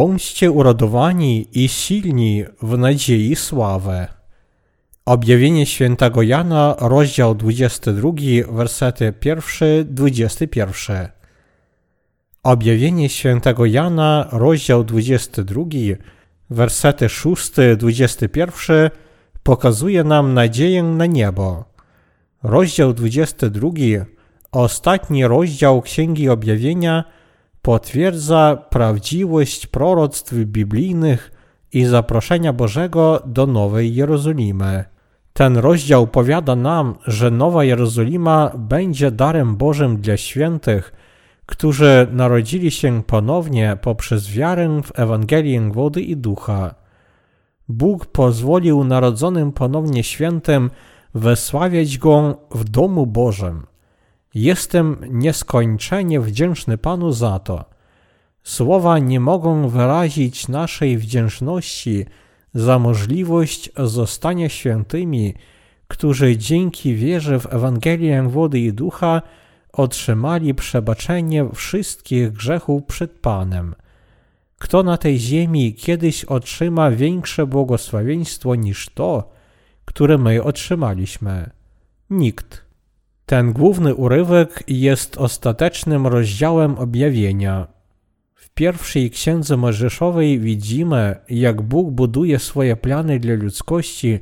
[0.00, 4.08] Bądźcie uradowani i silni w nadziei sławę.
[5.04, 8.12] Objawienie świętego Jana, rozdział 22,
[8.50, 11.08] wersety 1-21.
[12.42, 15.62] Objawienie świętego Jana, rozdział 22,
[16.50, 18.90] wersety 6-21
[19.42, 21.64] pokazuje nam nadzieję na niebo.
[22.42, 23.70] Rozdział 22,
[24.52, 27.19] ostatni rozdział Księgi Objawienia,
[27.62, 31.32] potwierdza prawdziwość proroctw biblijnych
[31.72, 34.84] i zaproszenia Bożego do Nowej Jerozolimy.
[35.32, 40.92] Ten rozdział powiada nam, że Nowa Jerozolima będzie darem Bożym dla świętych,
[41.46, 46.74] którzy narodzili się ponownie poprzez wiarę w Ewangelię wody i ducha.
[47.68, 50.70] Bóg pozwolił narodzonym ponownie świętym
[51.14, 53.66] wysławiać Go w domu Bożym.
[54.34, 57.64] Jestem nieskończenie wdzięczny Panu za to.
[58.42, 62.06] Słowa nie mogą wyrazić naszej wdzięczności
[62.54, 65.34] za możliwość zostania świętymi,
[65.88, 69.22] którzy dzięki wierze w Ewangelię wody i ducha
[69.72, 73.74] otrzymali przebaczenie wszystkich grzechów przed Panem.
[74.58, 79.30] Kto na tej ziemi kiedyś otrzyma większe błogosławieństwo niż to,
[79.84, 81.50] które my otrzymaliśmy?
[82.10, 82.69] Nikt.
[83.30, 87.66] Ten główny urywek jest ostatecznym rozdziałem objawienia.
[88.34, 94.18] W pierwszej księdze Mojżeszowej widzimy, jak Bóg buduje swoje plany dla ludzkości,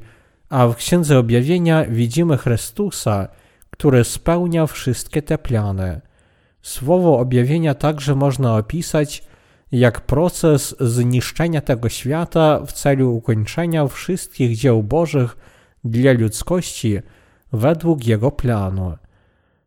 [0.49, 3.29] a w księdze objawienia widzimy Chrystusa,
[3.71, 6.01] który spełnia wszystkie te plany.
[6.63, 9.25] Słowo objawienia także można opisać
[9.73, 15.37] jak proces zniszczenia tego świata w celu ukończenia wszystkich dzieł Bożych
[15.85, 16.99] dla ludzkości
[17.53, 18.97] według Jego planu.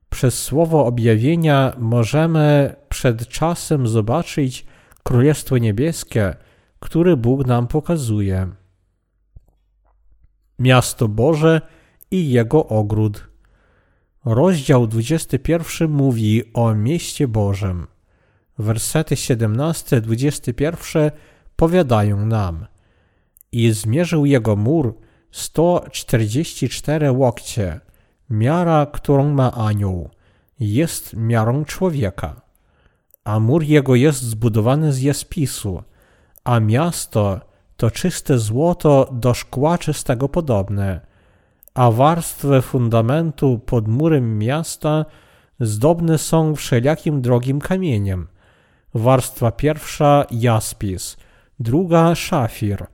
[0.10, 4.66] Przez słowo objawienia możemy przed czasem zobaczyć
[5.04, 6.36] Królestwo Niebieskie,
[6.80, 8.50] które Bóg nam pokazuje.
[10.60, 11.62] Miasto Boże
[12.12, 13.28] i Jego ogród.
[14.26, 17.88] Rozdział 21 mówi o mieście Bożym.
[18.58, 21.12] Wersety 17-21
[21.56, 22.66] powiadają nam
[23.52, 24.96] i zmierzył jego mur
[25.32, 27.80] 144 łokcie,
[28.30, 30.10] miara, którą ma anioł,
[30.60, 32.42] jest miarą człowieka.
[33.24, 35.84] A mur jego jest zbudowany z jaspisu,
[36.44, 37.40] a miasto
[37.78, 41.02] to czyste złoto do szkła czystego podobne,
[41.74, 45.06] a warstwy fundamentu pod murem miasta
[45.60, 48.28] zdobne są wszelakim drogim kamieniem.
[48.94, 51.18] Warstwa pierwsza jaspis,
[51.60, 52.86] druga szafir,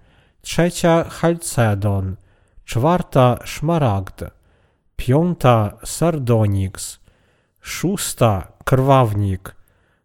[0.42, 2.16] trzecia chalcedon,
[2.68, 4.24] czwarta szmaragd,
[4.96, 7.00] piąta sardonyx,
[7.62, 9.56] szósta krwawnik,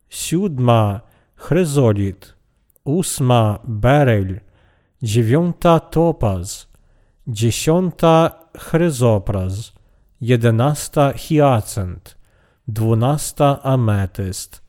[0.08, 1.00] siódma
[1.36, 2.34] chryzolit,
[2.84, 4.40] ósma beryl,
[5.02, 6.68] dziewiąta topaz,
[7.26, 9.72] dziesiąta chryzopraz,
[10.20, 12.16] jedenasta hiacynt,
[12.68, 14.62] dwunasta ametyst,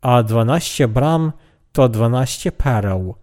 [0.00, 1.32] a dwanaście bram
[1.72, 3.14] to dwanaście pereł.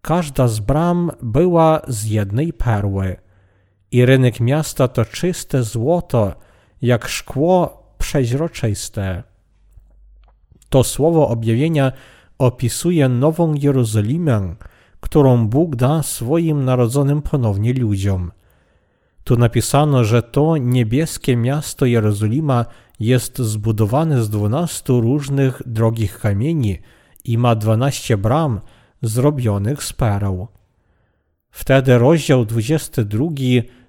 [0.00, 3.27] Każda z bram była z jednej perły.
[3.92, 6.34] I rynek miasta to czyste złoto,
[6.82, 9.22] jak szkło przeźroczyste.
[10.68, 11.92] To słowo objawienia
[12.38, 14.54] opisuje nową Jerozolimę,
[15.00, 18.32] którą Bóg da swoim narodzonym ponownie ludziom.
[19.24, 22.64] Tu napisano, że to niebieskie miasto Jerozolima
[23.00, 26.78] jest zbudowane z dwunastu różnych drogich kamieni
[27.24, 28.60] i ma dwanaście bram
[29.02, 30.48] zrobionych z pereł.
[31.50, 33.26] Wtedy rozdział 22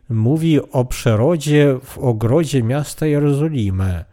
[0.09, 4.05] mówi o przyrodzie w ogrodzie miasta Jerozolimy.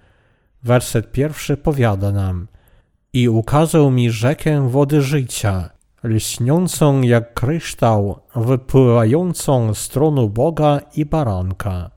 [0.62, 2.48] Werset pierwszy powiada nam
[3.12, 5.70] I ukazał mi rzekę wody życia,
[6.04, 11.90] lśniącą jak kryształ, wypływającą z tronu Boga i baranka.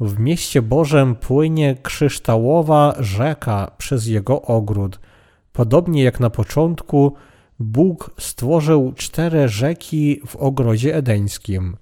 [0.00, 5.00] W mieście Bożym płynie kryształowa rzeka przez jego ogród.
[5.52, 7.14] Podobnie jak na początku,
[7.58, 11.76] Bóg stworzył cztery rzeki w ogrodzie edeńskim.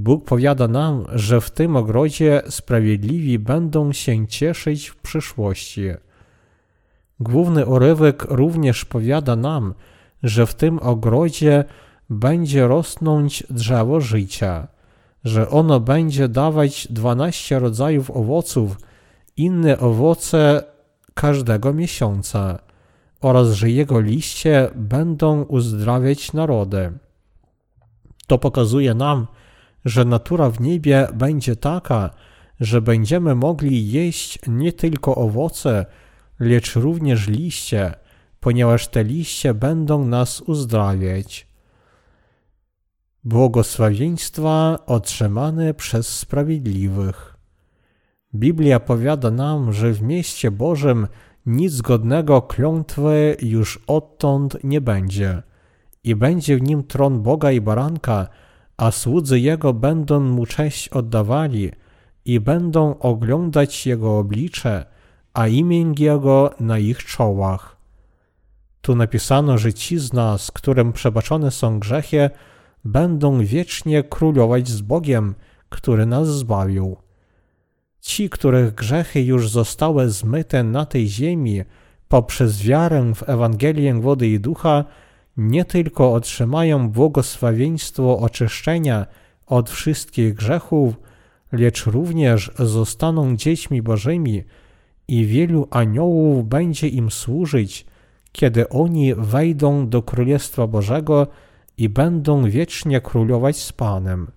[0.00, 5.82] Bóg powiada nam, że w tym ogrodzie sprawiedliwi będą się cieszyć w przyszłości.
[7.20, 9.74] Główny urywek również powiada nam,
[10.22, 11.64] że w tym ogrodzie
[12.10, 14.68] będzie rosnąć drzewo życia
[15.26, 18.76] że ono będzie dawać 12 rodzajów owoców,
[19.36, 20.64] inne owoce
[21.14, 22.58] każdego miesiąca
[23.20, 26.92] oraz że jego liście będą uzdrawiać narody.
[28.26, 29.26] To pokazuje nam,
[29.86, 32.10] że natura w niebie będzie taka,
[32.60, 35.86] że będziemy mogli jeść nie tylko owoce,
[36.40, 37.94] lecz również liście,
[38.40, 41.46] ponieważ te liście będą nas uzdrawiać.
[43.24, 47.36] Błogosławieństwa otrzymane przez sprawiedliwych.
[48.34, 51.06] Biblia powiada nam, że w mieście Bożym
[51.46, 55.42] nic godnego klątwy już odtąd nie będzie
[56.04, 58.28] i będzie w nim tron Boga i Baranka,
[58.76, 61.72] a słudzy Jego będą Mu cześć oddawali
[62.24, 64.84] i będą oglądać Jego oblicze,
[65.34, 67.76] a imię Jego na ich czołach.
[68.80, 72.30] Tu napisano, że ci z nas, którym przebaczone są grzechy,
[72.84, 75.34] będą wiecznie królować z Bogiem,
[75.68, 76.96] który nas zbawił.
[78.00, 81.62] Ci, których grzechy już zostały zmyte na tej ziemi
[82.08, 84.84] poprzez wiarę w Ewangelię wody i ducha,
[85.36, 89.06] nie tylko otrzymają błogosławieństwo oczyszczenia
[89.46, 90.94] od wszystkich grzechów,
[91.52, 94.44] lecz również zostaną dziećmi Bożymi
[95.08, 97.86] i wielu aniołów będzie im służyć,
[98.32, 101.26] kiedy oni wejdą do Królestwa Bożego
[101.78, 104.30] i będą wiecznie królować z Panem.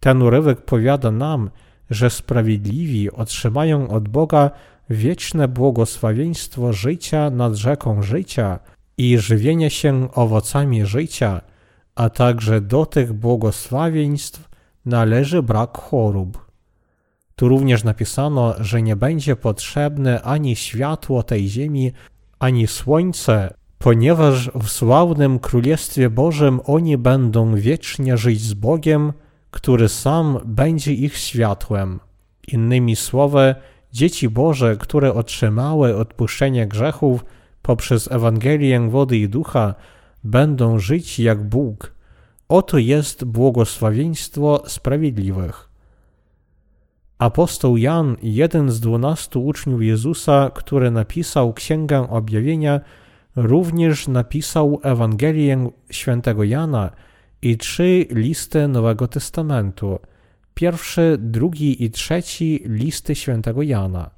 [0.00, 1.50] Ten urywek powiada nam,
[1.90, 4.50] że sprawiedliwi otrzymają od Boga
[4.90, 8.58] wieczne błogosławieństwo życia nad rzeką życia
[8.98, 11.40] i żywienia się owocami życia,
[11.94, 14.48] a także do tych błogosławieństw
[14.86, 16.44] należy brak chorób.
[17.36, 21.92] Tu również napisano, że nie będzie potrzebne ani światło tej ziemi,
[22.38, 29.12] ani słońce, ponieważ w sławnym Królestwie Bożym oni będą wiecznie żyć z Bogiem,
[29.50, 32.00] który sam będzie ich światłem.
[32.48, 33.54] Innymi słowy,
[33.92, 37.24] dzieci Boże, które otrzymały odpuszczenie grzechów
[37.64, 39.74] poprzez Ewangelię wody i ducha,
[40.24, 41.92] będą żyć jak Bóg.
[42.48, 45.68] Oto jest błogosławieństwo sprawiedliwych.
[47.18, 52.80] Apostoł Jan, jeden z dwunastu uczniów Jezusa, który napisał Księgę Objawienia,
[53.36, 56.90] również napisał Ewangelię świętego Jana
[57.42, 59.98] i trzy listy Nowego Testamentu.
[60.54, 64.10] Pierwszy, drugi i trzeci listy świętego Jana.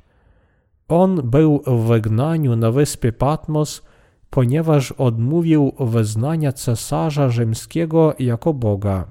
[0.88, 3.82] On był w wygnaniu na wyspie Patmos,
[4.30, 9.04] ponieważ odmówił wyznania cesarza rzymskiego jako Boga.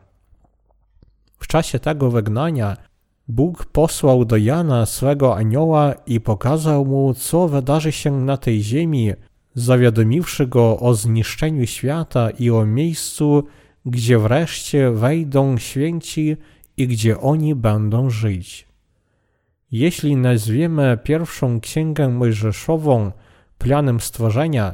[1.40, 2.78] W czasie tego wygnania
[3.28, 9.12] Bóg posłał do Jana swego anioła i pokazał mu, co wydarzy się na tej ziemi,
[9.56, 13.44] zawiadomiwszy go o zniszczeniu świata i o miejscu,
[13.86, 16.38] gdzie wreszcie wejdą święci
[16.78, 18.68] i gdzie oni będą żyć.
[19.76, 23.12] Jeśli nazwiemy pierwszą księgę Mojżeszową
[23.58, 24.74] planem stworzenia,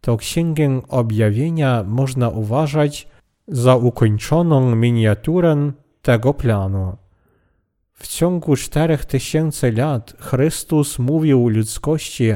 [0.00, 3.08] to księgę objawienia można uważać
[3.48, 5.72] za ukończoną miniaturę
[6.02, 6.96] tego planu.
[7.92, 12.32] W ciągu czterech tysięcy lat Chrystus mówił ludzkości,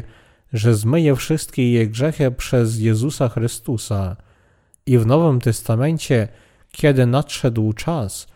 [0.52, 4.16] że zmyje wszystkie jej grzechy przez Jezusa Chrystusa.
[4.86, 6.28] I w Nowym Testamencie,
[6.72, 8.26] kiedy nadszedł czas,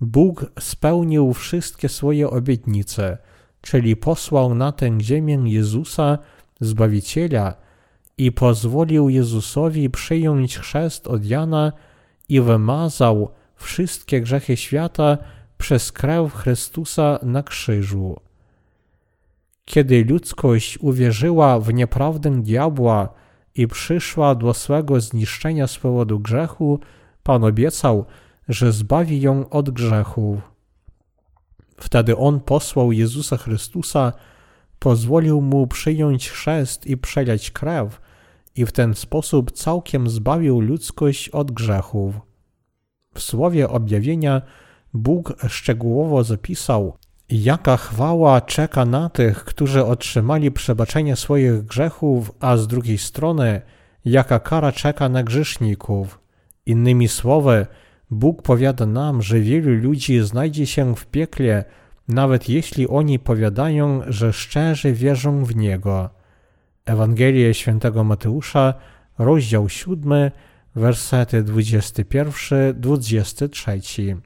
[0.00, 3.18] Bóg spełnił wszystkie swoje obietnice,
[3.60, 6.18] czyli posłał na tę ziemię Jezusa,
[6.60, 7.54] Zbawiciela,
[8.18, 11.72] i pozwolił Jezusowi przyjąć chrzest od Jana
[12.28, 15.18] i wymazał wszystkie grzechy świata
[15.58, 18.20] przez krew Chrystusa na krzyżu.
[19.64, 23.08] Kiedy ludzkość uwierzyła w nieprawdę diabła
[23.54, 26.80] i przyszła do swego zniszczenia z powodu grzechu,
[27.22, 28.04] Pan obiecał,
[28.50, 30.40] że zbawi ją od grzechów.
[31.76, 34.12] Wtedy On posłał Jezusa Chrystusa,
[34.78, 38.00] pozwolił Mu przyjąć chrzest i przelać krew
[38.56, 42.14] i w ten sposób całkiem zbawił ludzkość od grzechów.
[43.14, 44.42] W słowie objawienia
[44.94, 46.96] Bóg szczegółowo zapisał,
[47.28, 53.62] jaka chwała czeka na tych, którzy otrzymali przebaczenie swoich grzechów, a z drugiej strony,
[54.04, 56.20] jaka kara czeka na grzeszników.
[56.66, 57.66] Innymi słowy,
[58.10, 61.64] Bóg powiada nam, że wielu ludzi znajdzie się w piekle,
[62.08, 66.10] nawet jeśli oni powiadają, że szczerze wierzą w Niego.
[66.86, 68.74] Ewangelia Świętego Mateusza,
[69.18, 70.30] rozdział 7,
[70.74, 74.16] wersety 21-23.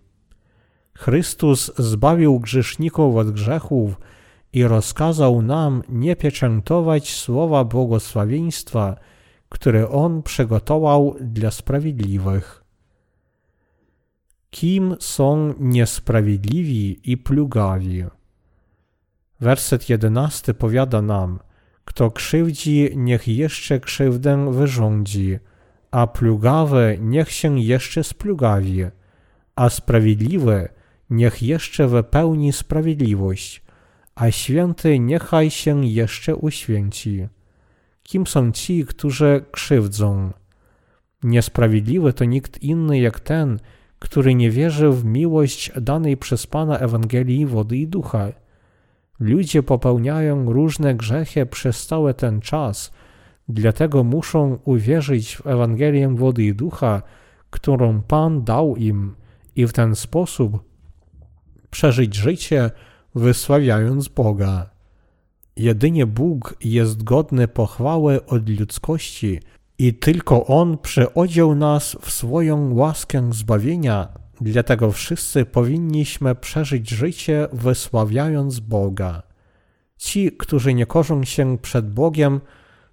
[0.95, 4.01] Chrystus zbawił grzeszników od grzechów
[4.53, 8.97] i rozkazał nam nie pieczętować słowa błogosławieństwa,
[9.49, 12.64] które On przygotował dla sprawiedliwych.
[14.55, 18.05] Kim są niesprawiedliwi i plugawi?
[19.41, 21.39] Werset jedenasty powiada nam,
[21.85, 25.39] kto krzywdzi, niech jeszcze krzywdę wyrządzi,
[25.91, 28.85] a plugawy niech się jeszcze splugawi,
[29.57, 30.69] a sprawiedliwy
[31.11, 33.63] niech jeszcze wypełni sprawiedliwość,
[34.15, 37.29] a święty niechaj się jeszcze uświęci.
[38.03, 40.33] Kim są ci, którzy krzywdzą?
[41.23, 43.59] Niesprawiedliwy to nikt inny jak ten,
[44.05, 48.29] który nie wierzy w miłość danej przez Pana Ewangelii wody i ducha.
[49.21, 52.93] Ludzie popełniają różne grzechy przez cały ten czas,
[53.49, 57.03] dlatego muszą uwierzyć w Ewangelię wody i ducha,
[57.51, 59.15] którą Pan dał im
[59.57, 60.65] i w ten sposób
[61.71, 62.71] przeżyć życie,
[63.15, 64.71] wysławiając Boga.
[65.57, 69.41] Jedynie Bóg jest godny pochwały od ludzkości
[69.79, 74.09] i tylko On przeodział nas w swoją łaskę zbawienia,
[74.41, 79.23] dlatego wszyscy powinniśmy przeżyć życie wysławiając Boga.
[79.97, 82.41] Ci, którzy nie korzą się przed Bogiem,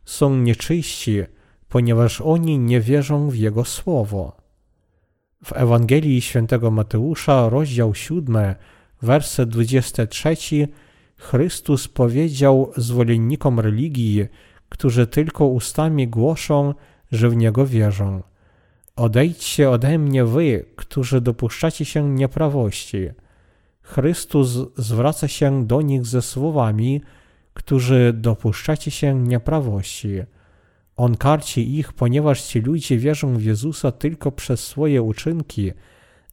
[0.05, 1.23] są nieczyści,
[1.69, 4.37] ponieważ oni nie wierzą w Jego Słowo.
[5.45, 8.55] W Ewangelii Świętego Mateusza, rozdział 7,
[9.01, 10.35] werset 23,
[11.17, 14.25] Chrystus powiedział zwolennikom religii,
[14.71, 16.73] którzy tylko ustami głoszą,
[17.11, 18.23] że w Niego wierzą.
[18.95, 23.09] Odejdźcie ode mnie wy, którzy dopuszczacie się nieprawości.
[23.81, 27.01] Chrystus zwraca się do nich ze słowami,
[27.53, 30.09] którzy dopuszczacie się nieprawości.
[30.95, 35.71] On karci ich, ponieważ ci ludzie wierzą w Jezusa tylko przez swoje uczynki,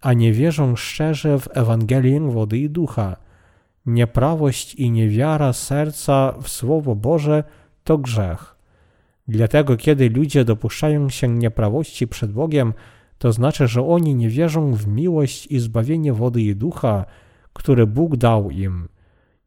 [0.00, 3.16] a nie wierzą szczerze w Ewangelię wody i ducha.
[3.87, 7.45] Nieprawość i niewiara serca w Słowo Boże
[7.88, 8.57] to grzech.
[9.28, 12.75] Dlatego, kiedy ludzie dopuszczają się nieprawości przed Bogiem,
[13.18, 17.04] to znaczy, że oni nie wierzą w miłość i zbawienie wody i ducha,
[17.52, 18.88] które Bóg dał im.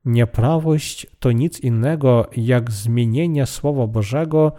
[0.06, 4.52] Nieprawość to nic innego jak zmienienie Słowa Bożego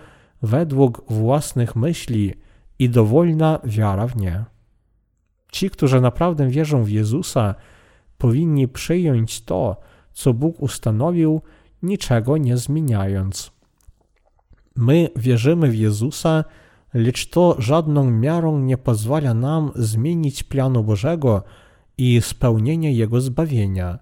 [0.43, 2.35] według własnych myśli
[2.79, 4.45] i dowolna wiara w nie.
[5.53, 7.55] Ci, którzy naprawdę wierzą w Jezusa,
[8.19, 9.77] powinni przyjąć to,
[10.13, 11.41] co Bóg ustanowił,
[11.83, 13.52] niczego nie zmieniając.
[14.77, 16.45] My wierzymy w Jezusa,
[16.95, 21.43] lecz to żadną miarą nie pozwala nam zmienić planu Bożego
[21.99, 23.99] i spełnienia Jego zbawienia.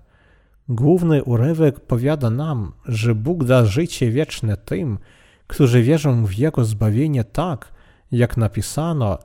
[0.69, 4.99] Główny urywek powiada nam, że Bóg da życie wieczne tym,
[5.47, 7.73] którzy wierzą w Jego zbawienie tak,
[8.13, 9.19] jak napisano,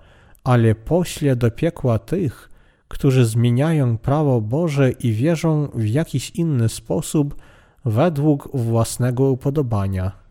[0.43, 2.49] ale pośle do piekła tych,
[2.87, 7.35] którzy zmieniają prawo Boże i wierzą w jakiś inny sposób
[7.85, 10.24] według własnego upodobania.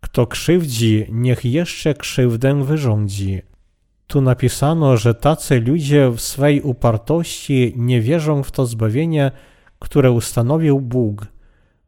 [0.00, 3.42] Kto krzywdzi, niech jeszcze krzywdę wyrządzi.
[4.06, 9.30] Tu napisano, że tacy ludzie w swej upartości nie wierzą w to zbawienie,
[9.78, 11.26] które ustanowił Bóg.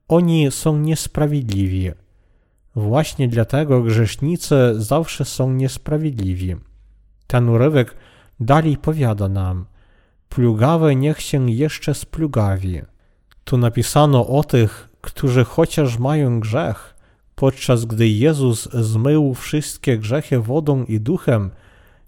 [0.08, 1.90] Oni są niesprawiedliwi.
[2.76, 6.56] Właśnie dlatego grzesznicy zawsze są niesprawiedliwi.
[7.26, 7.96] Ten urywek
[8.40, 9.66] dalej powiada nam,
[10.28, 12.80] plugawe niech się jeszcze splugawi.
[13.44, 16.91] Tu napisano o tych, którzy chociaż mają grzech,
[17.34, 21.50] podczas gdy Jezus zmył wszystkie grzechy wodą i duchem,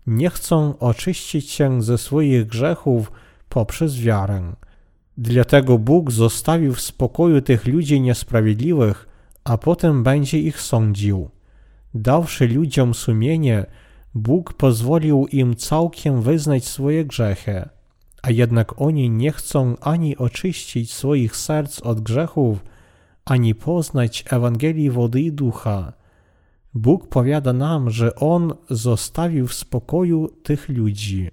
[0.07, 3.13] nie chcą oczyścić się ze swoich grzechów
[3.49, 4.53] poprzez wiarę.
[5.19, 9.09] Dlatego Bóg zostawił w spokoju tych ludzi niesprawiedliwych,
[9.45, 11.31] a potem będzie ich sądził.
[11.95, 13.67] Dawszy ludziom sumienie,
[14.15, 17.69] Bóg pozwolił im całkiem wyznać swoje grzechy,
[18.23, 22.59] a jednak oni nie chcą ani oczyścić swoich serc od grzechów,
[23.25, 25.93] ani poznać Ewangelii wody i ducha.
[26.75, 31.31] Bóg powiada nam, że On zostawił w spokoju tych ludzi.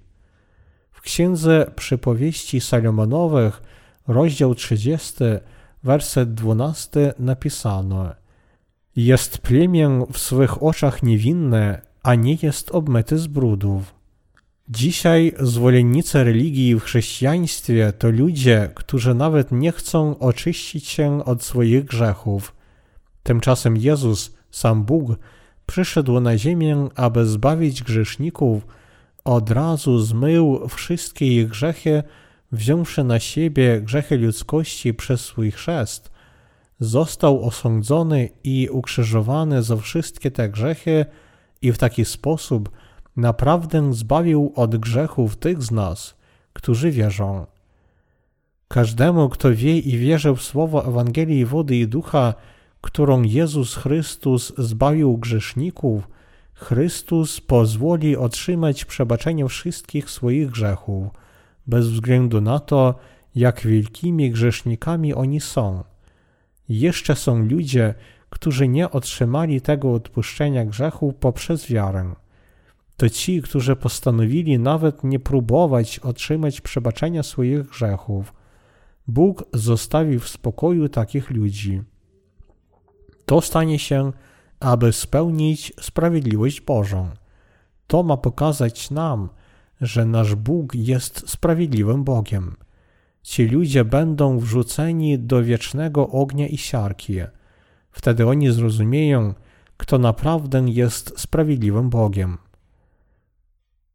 [0.91, 3.62] W Księdze Przypowieści Salomonowych,
[4.07, 5.24] rozdział 30,
[5.83, 8.10] werset 12 napisano
[8.95, 14.00] Jest plemię w swych oczach niewinne, a nie jest obmyty z brudów.
[14.71, 21.85] Dzisiaj zwolennicy religii w chrześcijaństwie to ludzie, którzy nawet nie chcą oczyścić się od swoich
[21.85, 22.55] grzechów.
[23.23, 25.11] Tymczasem Jezus, sam Bóg,
[25.65, 28.67] przyszedł na ziemię, aby zbawić grzeszników,
[29.23, 32.03] od razu zmył wszystkie ich grzechy,
[32.51, 36.11] wziąwszy na siebie grzechy ludzkości przez swój chrzest.
[36.79, 41.05] Został osądzony i ukrzyżowany za wszystkie te grzechy
[41.61, 42.69] i w taki sposób
[43.21, 46.15] naprawdę zbawił od grzechów tych z nas,
[46.53, 47.45] którzy wierzą.
[48.67, 52.33] Każdemu, kto wie i wierzy w słowo Ewangelii wody i ducha,
[52.81, 56.07] którą Jezus Chrystus zbawił grzeszników,
[56.53, 61.07] Chrystus pozwoli otrzymać przebaczenie wszystkich swoich grzechów,
[61.67, 62.95] bez względu na to,
[63.35, 65.83] jak wielkimi grzesznikami oni są.
[66.69, 67.93] Jeszcze są ludzie,
[68.29, 72.15] którzy nie otrzymali tego odpuszczenia grzechu poprzez wiarę
[73.01, 78.34] to ci, którzy postanowili nawet nie próbować otrzymać przebaczenia swoich grzechów.
[79.08, 81.81] Bóg zostawił w spokoju takich ludzi.
[83.25, 84.12] To stanie się
[84.60, 87.10] aby spełnić sprawiedliwość Bożą.
[87.88, 89.29] To ma pokazać nam,
[89.81, 92.55] że nasz Bóg jest sprawiedliwym Bogiem.
[93.22, 97.20] Ci ludzie będą wrzuceni do wiecznego ognia i siarki.
[97.91, 99.34] Wtedy oni zrozumieją,
[99.77, 102.38] kto naprawdę jest sprawiedliwym Bogiem.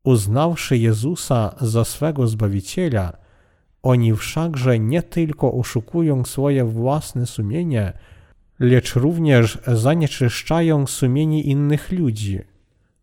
[0.06, 3.12] Uznawszy Jezusa za swego Zbawiciela,
[3.82, 7.92] oni wszakże nie tylko oszukują swoje własne sumienie,
[8.60, 12.38] lecz również zanieczyszczają sumienie innych ludzi.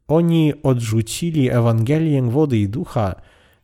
[0.07, 3.15] Oni odrzucili Ewangelię wody i ducha,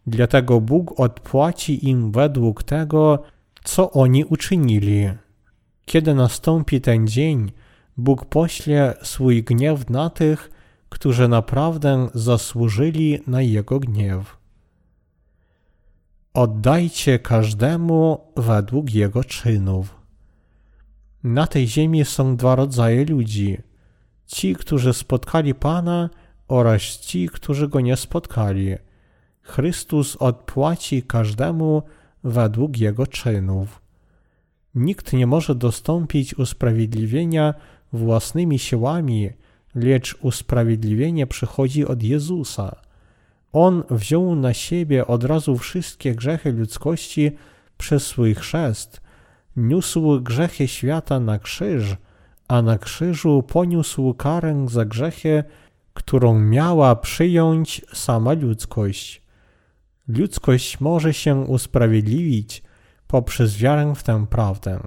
[0.08, 3.24] dlatego Bóg odpłaci im według tego,
[3.63, 5.10] co oni uczynili.
[5.86, 7.51] Kiedy nastąpi ten dzień,
[7.98, 10.58] Bóg pośle swój gniew na tych,
[10.89, 14.38] którzy naprawdę zasłużyli na Jego gniew.
[16.34, 19.96] Oddajcie każdemu według jego czynów.
[21.24, 23.58] Na tej ziemi są dwa rodzaje ludzi:
[24.27, 26.10] ci, którzy spotkali Pana,
[26.48, 28.75] oraz ci, którzy go nie spotkali.
[29.41, 31.84] Chrystus odpłaci każdemu
[32.24, 33.81] według jego czynów.
[34.75, 37.53] Nikt nie może dostąpić usprawiedliwienia
[37.93, 39.29] własnymi siłami,
[39.75, 42.75] lecz usprawiedliwienie przychodzi od Jezusa.
[43.53, 47.31] On wziął na siebie od razu wszystkie grzechy ludzkości
[47.77, 49.01] przez swój chrzest,
[49.55, 51.95] niósł grzechy świata na krzyż,
[52.47, 55.43] a na krzyżu poniósł karę za grzechy,
[55.93, 59.21] którą miała przyjąć sama ludzkość.
[60.07, 62.63] Ludzkość może się usprawiedliwić
[63.07, 64.79] poprzez wiarę w tę prawdę.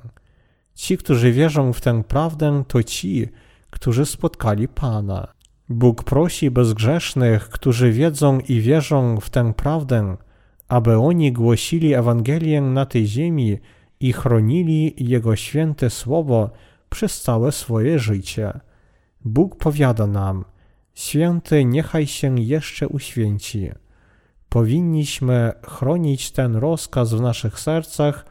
[0.75, 3.29] Ci, którzy wierzą w tę prawdę, to ci,
[3.73, 5.33] którzy spotkali Pana.
[5.69, 10.17] Bóg prosi bezgrzesznych, którzy wiedzą i wierzą w tę prawdę,
[10.69, 13.59] aby oni głosili Ewangelię na tej ziemi
[14.01, 16.51] i chronili Jego święte słowo
[16.91, 18.61] przez całe swoje życie.
[19.25, 20.45] Bóg powiada nam,
[20.95, 23.71] święty niechaj się jeszcze uświęci.
[24.49, 28.27] Powinniśmy chronić ten rozkaz w naszych sercach,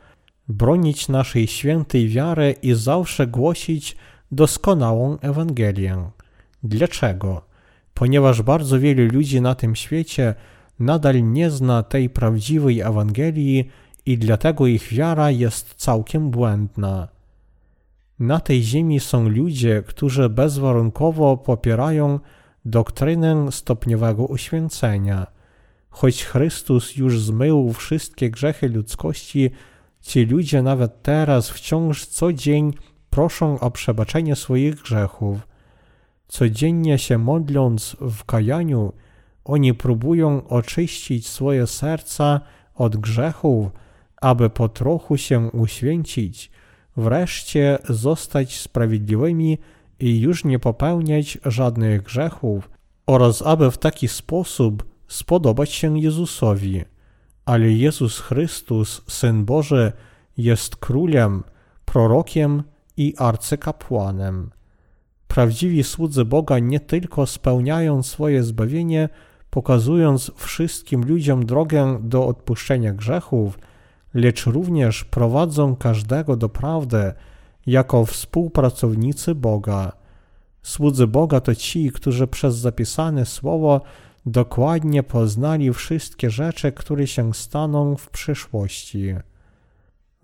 [0.48, 3.98] bronić naszej świętej wiary i zawsze głosić
[4.32, 6.10] doskonałą Ewangelię.
[6.64, 7.42] Dlaczego?
[7.94, 10.36] Ponieważ bardzo wielu ludzi na tym świecie
[10.80, 13.70] nadal nie zna tej prawdziwej Ewangelii
[14.06, 17.08] i dlatego ich wiara jest całkiem błędna.
[18.20, 22.20] Na tej ziemi są ludzie, którzy bezwarunkowo popierają
[22.66, 25.28] doktrynę stopniowego uświęcenia.
[25.90, 29.52] Choć Chrystus już zmył wszystkie grzechy ludzkości,
[30.02, 32.74] ci ludzie nawet teraz wciąż co dzień
[33.12, 35.48] proszą o przebaczenie swoich grzechów.
[36.28, 38.94] Codziennie się modląc w kajaniu,
[39.46, 42.42] oni próbują oczyścić swoje serca
[42.76, 43.72] od grzechów,
[44.22, 46.52] aby po trochu się uświęcić,
[46.98, 49.58] wreszcie zostać sprawiedliwymi
[50.00, 52.70] i już nie popełniać żadnych grzechów,
[53.06, 56.84] oraz aby w taki sposób spodobać się Jezusowi.
[57.46, 59.92] Ale Jezus Chrystus, Syn Boży,
[60.38, 61.44] jest królem,
[61.86, 62.64] prorokiem
[63.02, 64.50] i arcykapłanem.
[65.28, 69.10] Prawdziwi słudzy Boga nie tylko spełniają swoje zbawienie,
[69.50, 73.60] pokazując wszystkim ludziom drogę do odpuszczenia grzechów,
[74.14, 77.14] lecz również prowadzą każdego do prawdy
[77.66, 79.92] jako współpracownicy Boga.
[80.64, 83.82] Słudzy Boga to ci, którzy przez zapisane słowo
[84.26, 89.16] dokładnie poznali wszystkie rzeczy, które się staną w przyszłości.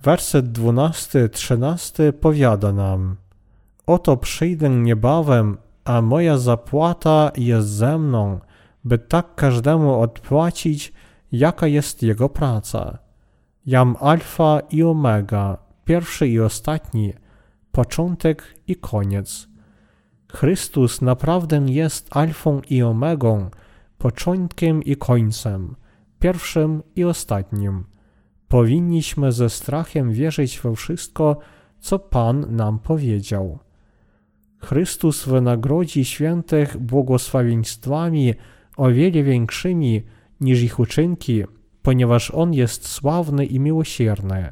[0.03, 3.15] Werset 12-13 powiada nam:
[3.85, 8.39] Oto przyjdę niebawem, a moja zapłata jest ze mną,
[8.83, 10.93] by tak każdemu odpłacić,
[11.31, 12.97] jaka jest jego praca.
[13.65, 17.13] Jam alfa i omega, pierwszy i ostatni,
[17.71, 19.47] początek i koniec.
[20.31, 23.49] Chrystus naprawdę jest alfą i omegą,
[23.97, 25.75] początkiem i końcem,
[26.19, 27.96] pierwszym i ostatnim.
[28.47, 31.37] Powinniśmy ze strachem wierzyć we wszystko,
[31.79, 33.59] co Pan nam powiedział.
[34.59, 38.33] Chrystus wynagrodzi świętych błogosławieństwami
[38.77, 40.03] o wiele większymi
[40.41, 41.43] niż ich uczynki,
[41.81, 44.51] ponieważ On jest sławny i miłosierny.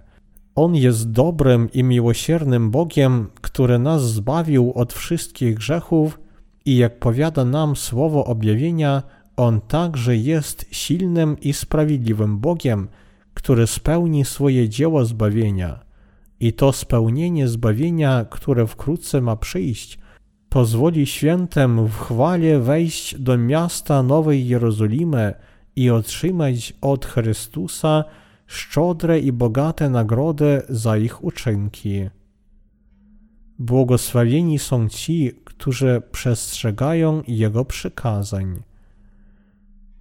[0.55, 6.19] On jest dobrym i miłosiernym Bogiem, który nas zbawił od wszystkich grzechów
[6.65, 9.03] i jak powiada nam słowo objawienia,
[9.37, 12.87] On także jest silnym i sprawiedliwym Bogiem,
[13.35, 15.79] który spełni swoje dzieło zbawienia.
[16.39, 19.99] I to spełnienie zbawienia, które wkrótce ma przyjść,
[20.49, 25.33] pozwoli świętem w chwale wejść do miasta Nowej Jerozolimy
[25.75, 28.03] i otrzymać od Chrystusa
[28.47, 32.09] szczodre i bogate nagrody za ich uczynki.
[33.59, 38.61] Błogosławieni są ci, którzy przestrzegają Jego przykazań.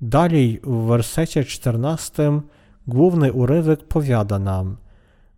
[0.00, 2.40] Dalej w wersecie 14
[2.86, 4.76] główny urywek powiada nam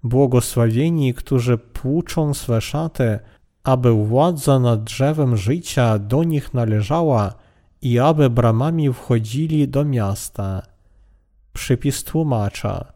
[0.03, 3.19] Błogosławieni, którzy płuczą swe szaty,
[3.65, 7.35] aby władza nad drzewem życia do nich należała
[7.83, 10.63] i aby bramami wchodzili do miasta.
[11.53, 12.93] Przypis tłumacza.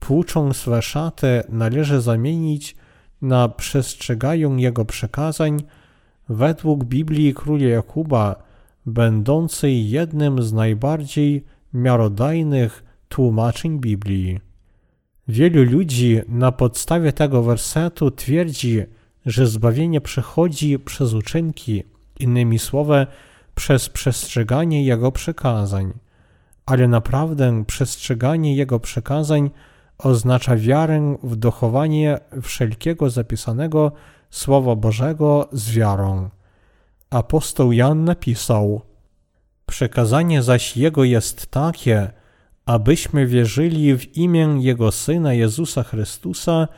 [0.00, 2.76] Płuczą swe szaty należy zamienić
[3.22, 5.62] na przestrzegają jego przekazań
[6.28, 8.42] według Biblii króla Jakuba,
[8.86, 11.44] będącej jednym z najbardziej
[11.74, 12.81] miarodajnych
[13.12, 14.40] tłumaczeń Biblii.
[15.28, 18.82] Wielu ludzi na podstawie tego wersetu twierdzi,
[19.26, 21.82] że zbawienie przychodzi przez uczynki,
[22.20, 23.06] innymi słowy,
[23.54, 25.92] przez przestrzeganie Jego przekazań.
[26.66, 29.50] Ale naprawdę przestrzeganie Jego przekazań
[29.98, 33.92] oznacza wiarę w dochowanie wszelkiego zapisanego
[34.30, 36.30] Słowa Bożego z wiarą.
[37.10, 38.80] Apostoł Jan napisał:
[39.66, 42.21] Przekazanie zaś Jego jest takie,
[42.66, 46.68] abyśmy wierzyli w imię Jego Syna Jezusa Chrystusa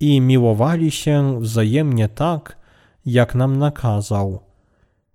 [0.00, 2.56] i miłowali się wzajemnie tak,
[3.06, 4.40] jak nam nakazał.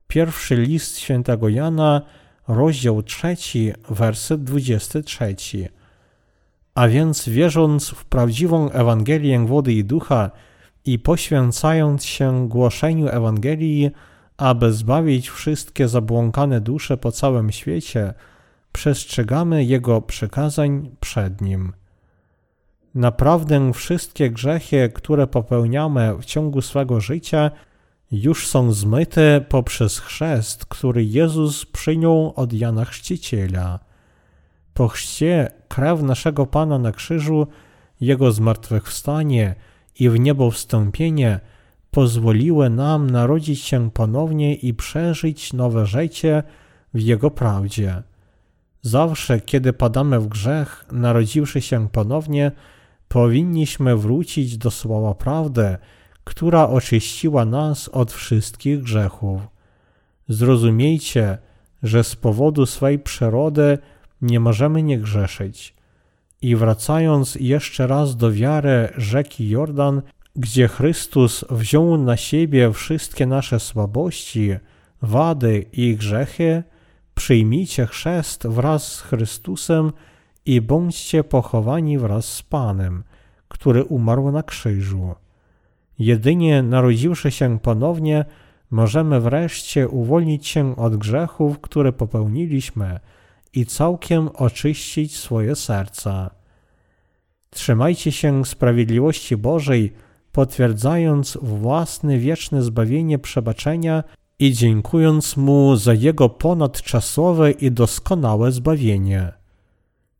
[0.07, 2.01] Pierwszy list świętego Jana,
[2.47, 5.35] rozdział trzeci, werset 23.
[6.75, 10.31] A więc wierząc w prawdziwą Ewangelię wody i ducha
[10.85, 13.91] i poświęcając się głoszeniu Ewangelii,
[14.37, 18.13] aby zbawić wszystkie zabłąkane dusze po całym świecie,
[18.73, 21.73] przestrzegamy Jego przekazań przed Nim.
[22.95, 27.51] Naprawdę wszystkie grzechy, które popełniamy w ciągu swego życia,
[28.11, 33.79] już są zmyte poprzez chrzest, który Jezus przyjął od Jana Chrzciciela.
[34.73, 37.47] Po chrzcie krew naszego Pana na krzyżu,
[38.01, 39.55] Jego zmartwychwstanie
[39.99, 41.39] i w niebo wstąpienie
[41.91, 46.43] pozwoliły nam narodzić się ponownie i przeżyć nowe życie
[46.93, 48.03] w Jego prawdzie.
[48.85, 52.51] Zawsze, kiedy padamy w grzech, narodziwszy się ponownie,
[53.07, 55.77] powinniśmy wrócić do słowa prawdy,
[56.23, 59.41] która oczyściła nas od wszystkich grzechów.
[60.27, 61.37] Zrozumiejcie,
[61.83, 63.77] że z powodu swej przyrody
[64.21, 65.75] nie możemy nie grzeszyć.
[66.41, 70.01] I wracając jeszcze raz do wiary rzeki Jordan,
[70.35, 74.55] gdzie Chrystus wziął na siebie wszystkie nasze słabości,
[75.01, 76.63] wady i grzechy,
[77.15, 79.91] przyjmijcie chrzest wraz z Chrystusem
[80.45, 83.03] i bądźcie pochowani wraz z Panem,
[83.47, 85.15] który umarł na krzyżu.
[85.99, 88.25] Jedynie narodziwszy się ponownie,
[88.71, 92.99] możemy wreszcie uwolnić się od grzechów, które popełniliśmy
[93.53, 96.29] i całkiem oczyścić swoje serca.
[97.49, 99.93] Trzymajcie się sprawiedliwości Bożej,
[100.31, 104.03] potwierdzając własne wieczne zbawienie przebaczenia
[104.43, 109.31] i dziękując Mu za Jego ponadczasowe i doskonałe zbawienie.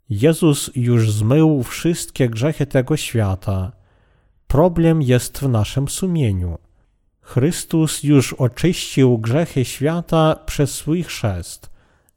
[0.09, 3.71] Jezus już zmył wszystkie grzechy tego świata.
[4.47, 6.57] Problem jest w naszym sumieniu.
[7.21, 11.69] Chrystus już oczyścił grzechy świata przez swój chrzest,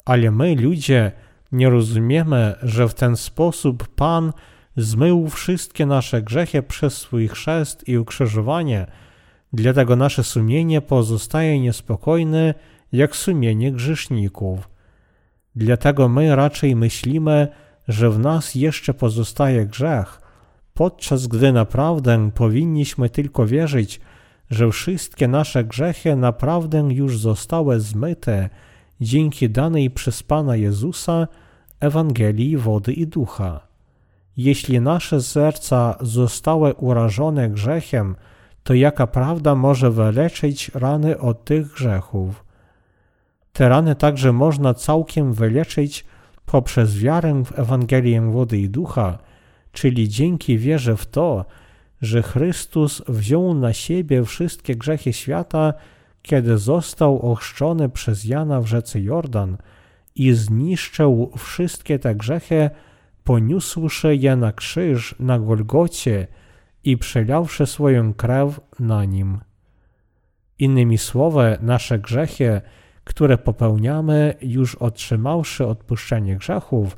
[0.04, 1.12] ale my, ludzie,
[1.52, 4.32] nie rozumiemy, że w ten sposób Pan
[4.76, 8.86] zmył wszystkie nasze grzechy przez swój chrzest i ukrzyżowanie,
[9.52, 12.54] dlatego nasze sumienie pozostaje niespokojne
[12.92, 14.68] jak sumienie grzeszników.
[15.56, 17.48] Dlatego my raczej myślimy,
[17.88, 20.20] że w nas jeszcze pozostaje grzech,
[20.74, 24.00] podczas gdy naprawdę powinniśmy tylko wierzyć,
[24.50, 28.50] że wszystkie nasze grzechy naprawdę już zostały zmyte
[29.00, 31.28] dzięki danej przez Pana Jezusa
[31.80, 33.60] Ewangelii wody i ducha.
[34.36, 38.16] Jeśli nasze serca zostały urażone grzechem,
[38.66, 42.44] to jaka prawda może wyleczyć rany od tych grzechów?
[43.52, 46.04] Te rany także można całkiem wyleczyć
[46.46, 49.18] poprzez wiarę w Ewangelię wody i ducha,
[49.72, 51.44] czyli dzięki wierze w to,
[52.02, 55.74] że Chrystus wziął na siebie wszystkie grzechy świata,
[56.22, 59.56] kiedy został ochrzczony przez Jana w rzece Jordan
[60.14, 62.70] i zniszczył wszystkie te grzechy,
[63.24, 66.26] poniósłszy je na krzyż na Golgocie
[66.86, 69.38] i przelałszy swoją krew na nim.
[70.58, 72.60] Innymi słowy, nasze grzechy,
[73.04, 76.96] które popełniamy, już otrzymawszy odpuszczenie grzechów,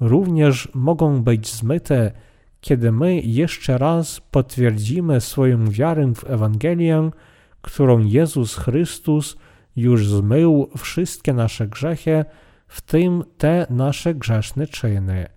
[0.00, 2.12] również mogą być zmyte,
[2.60, 7.10] kiedy my jeszcze raz potwierdzimy swoją wiarę w Ewangelię,
[7.60, 9.36] którą Jezus Chrystus
[9.76, 12.24] już zmył wszystkie nasze grzechy,
[12.68, 15.35] w tym te nasze grzeszne czyny.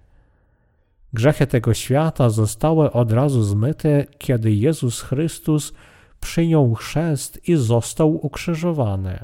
[1.14, 5.74] Grzechy tego świata zostały od razu zmyte, kiedy Jezus Chrystus
[6.20, 9.20] przyjął chrzest i został ukrzyżowany.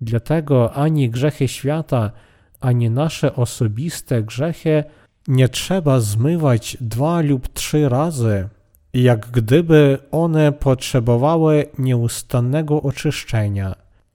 [0.00, 2.12] Dlatego ani grzechy świata,
[2.60, 4.84] ani nasze osobiste grzechy
[5.28, 8.48] nie trzeba zmywać dwa lub trzy razy,
[8.94, 13.74] jak gdyby one potrzebowały nieustannego oczyszczenia.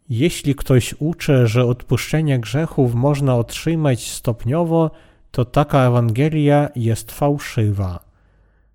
[0.09, 4.91] Jeśli ktoś uczy, że odpuszczenie grzechów można otrzymać stopniowo,
[5.35, 7.99] to taka Ewangelia jest fałszywa.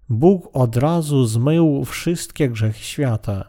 [0.08, 3.44] Bóg od razu zmył wszystkie grzechy świata.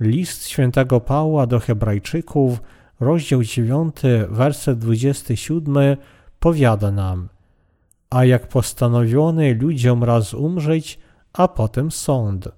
[0.00, 2.62] List świętego Pawła do Hebrajczyków,
[3.00, 3.96] rozdział 9,
[4.28, 5.96] werset 27
[6.40, 7.28] powiada nam
[8.10, 10.98] A jak postanowiony ludziom raz umrzeć,
[11.32, 12.48] a potem sąd.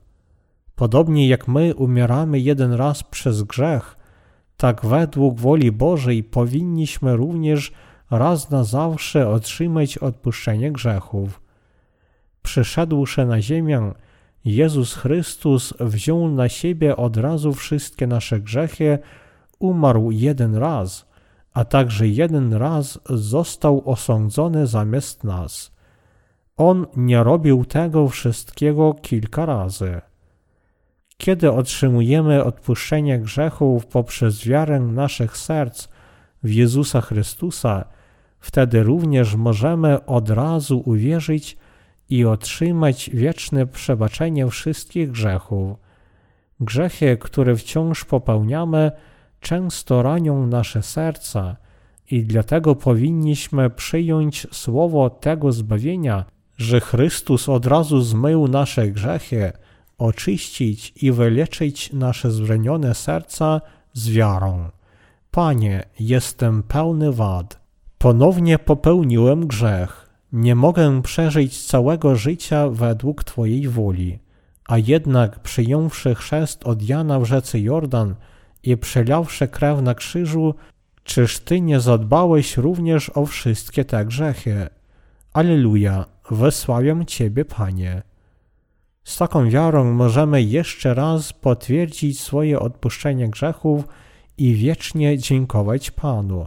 [0.76, 3.96] Podobnie jak my umieramy jeden raz przez grzech,
[4.56, 7.72] tak według woli Bożej powinniśmy również
[8.10, 11.40] raz na zawsze otrzymać odpuszczenie grzechów.
[12.42, 13.92] Przyszedłszy na ziemię,
[14.44, 18.98] Jezus Chrystus wziął na siebie od razu wszystkie nasze grzechy,
[19.58, 21.06] umarł jeden raz,
[21.52, 25.72] a także jeden raz został osądzony zamiast nas.
[26.56, 30.00] On nie robił tego wszystkiego kilka razy.
[31.16, 35.88] Kiedy otrzymujemy odpuszczenie grzechów poprzez wiarę naszych serc
[36.42, 37.84] w Jezusa Chrystusa,
[38.46, 41.56] wtedy również możemy od razu uwierzyć
[42.08, 45.78] i otrzymać wieczne przebaczenie wszystkich grzechów.
[46.60, 48.92] Grzechy, które wciąż popełniamy,
[49.40, 51.56] często ranią nasze serca
[52.10, 56.24] i dlatego powinniśmy przyjąć słowo tego zbawienia,
[56.56, 59.52] że Chrystus od razu zmył nasze grzechy,
[59.98, 63.60] oczyścić i wyleczyć nasze zranione serca
[63.92, 64.70] z wiarą.
[65.30, 67.65] Panie, jestem pełny wad.
[68.06, 70.08] Ponownie popełniłem grzech.
[70.32, 74.18] Nie mogę przeżyć całego życia według Twojej woli.
[74.68, 78.14] A jednak przyjąwszy chrzest od Jana w rzece Jordan
[78.62, 80.54] i przelawszy krew na krzyżu,
[81.04, 84.68] czyż Ty nie zadbałeś również o wszystkie te grzechy?
[85.32, 88.02] Aleluja, wysławiam Ciebie, Panie.
[89.04, 93.84] Z taką wiarą możemy jeszcze raz potwierdzić swoje odpuszczenie grzechów
[94.38, 96.46] i wiecznie dziękować Panu.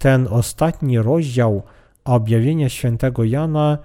[0.00, 1.62] Ten ostatni rozdział
[2.04, 3.78] objawienia świętego Jana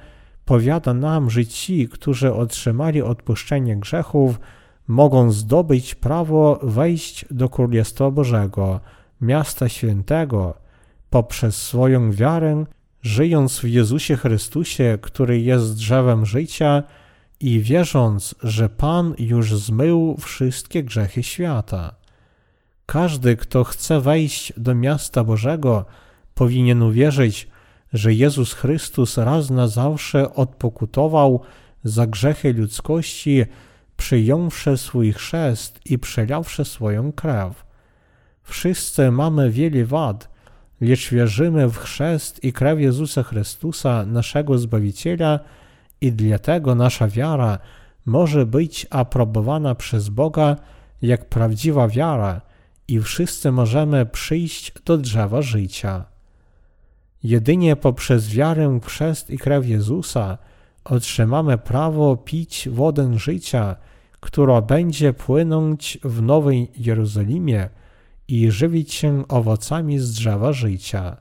[0.45, 4.39] powiada nam, że ci, którzy otrzymali odpuszczenie grzechów,
[4.87, 8.79] mogą zdobyć prawo wejść do Królestwa Bożego,
[9.21, 10.53] miasta świętego,
[11.09, 12.65] poprzez swoją wiarę,
[13.01, 16.83] żyjąc w Jezusie Chrystusie, który jest drzewem życia
[17.39, 21.95] i wierząc, że Pan już zmył wszystkie grzechy świata.
[22.85, 25.85] Każdy, kto chce wejść do miasta Bożego,
[26.35, 27.47] powinien uwierzyć,
[27.93, 31.41] że Jezus Chrystus raz na zawsze odpokutował
[31.83, 33.45] za grzechy ludzkości,
[33.97, 37.65] przyjąwszy swój chrzest i przelawszy swoją krew.
[38.43, 40.29] Wszyscy mamy wiele wad,
[40.81, 45.39] lecz wierzymy w chrzest i krew Jezusa Chrystusa, naszego Zbawiciela,
[46.01, 47.59] i dlatego nasza wiara
[48.05, 50.55] może być aprobowana przez Boga
[51.01, 52.41] jak prawdziwa wiara
[52.87, 56.14] i wszyscy możemy przyjść do drzewa życia.
[57.25, 60.37] Jedynie poprzez wiarę w chrzest i krew Jezusa
[60.83, 63.75] otrzymamy prawo pić wodę życia,
[64.19, 67.69] która będzie płynąć w Nowej Jerozolimie
[68.27, 71.17] i żywić się owocami z drzewa życia.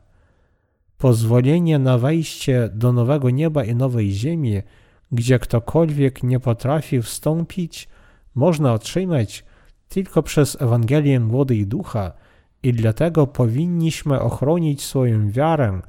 [0.99, 4.63] Pozwolenie na wejście do nowego nieba i nowej ziemi,
[5.13, 7.89] gdzie ktokolwiek nie potrafi wstąpić,
[8.35, 9.45] można otrzymać
[9.89, 12.13] tylko przez Ewangelię Wody i Ducha
[12.63, 15.81] i dlatego powinniśmy ochronić swoją wiarę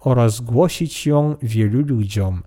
[0.00, 2.42] oraz głosić ją wielu ludziom.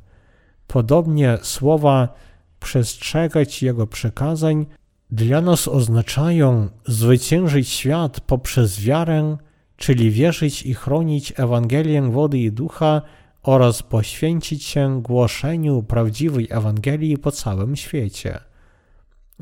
[0.68, 2.14] Podobnie słowa
[2.60, 4.66] przestrzegać Jego przekazań
[5.12, 9.38] dla nas oznaczają zwyciężyć świat poprzez wiarę,
[9.78, 13.02] czyli wierzyć i chronić Ewangelię wody i ducha
[13.44, 18.40] oraz poświęcić się głoszeniu prawdziwej Ewangelii po całym świecie.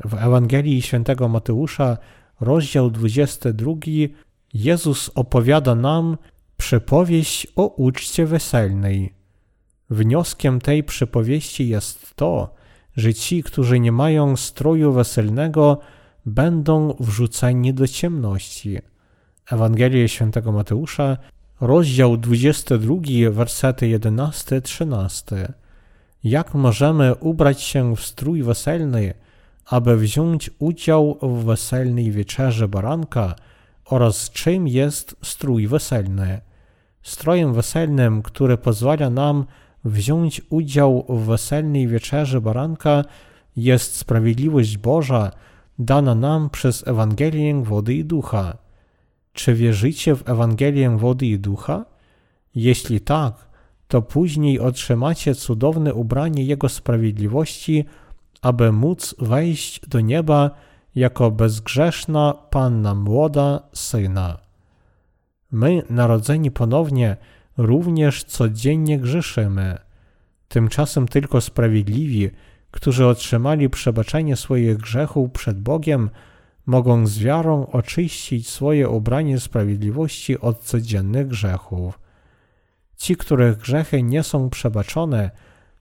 [0.04, 1.98] W Ewangelii świętego Mateusza,
[2.40, 3.72] rozdział 22,
[4.54, 6.16] Jezus opowiada nam
[6.60, 9.12] przypowieść o uczcie weselnej.
[9.90, 12.54] Wnioskiem tej przypowieści jest to,
[12.96, 15.78] że ci, którzy nie mają stroju weselnego,
[16.26, 18.78] będą wrzuceni do ciemności.
[19.50, 21.16] Ewangelia świętego Mateusza,
[21.60, 22.96] rozdział 22,
[23.30, 25.52] wersety 11-13.
[26.24, 29.14] Jak możemy ubrać się w strój weselny,
[29.66, 33.34] aby wziąć udział w weselnej wieczerzy baranka
[33.84, 36.49] oraz czym jest strój weselny?
[37.02, 39.44] Strojem weselnym, który pozwala nam
[39.84, 43.04] wziąć udział w weselnej wieczerzy baranka,
[43.56, 45.30] jest sprawiedliwość Boża,
[45.78, 48.56] dana nam przez Ewangelię wody i ducha.
[49.32, 51.84] Czy wierzycie w Ewangelię wody i ducha?
[52.54, 53.48] Jeśli tak,
[53.88, 57.84] to później otrzymacie cudowne ubranie Jego sprawiedliwości,
[58.42, 60.50] aby móc wejść do nieba
[60.94, 64.49] jako bezgrzeszna Panna młoda Syna.
[65.52, 67.16] My, narodzeni ponownie,
[67.56, 69.78] również codziennie grzeszymy.
[70.48, 72.30] Tymczasem tylko sprawiedliwi,
[72.70, 76.10] którzy otrzymali przebaczenie swoich grzechów przed Bogiem,
[76.66, 82.00] mogą z wiarą oczyścić swoje ubranie sprawiedliwości od codziennych grzechów.
[82.96, 85.30] Ci, których grzechy nie są przebaczone,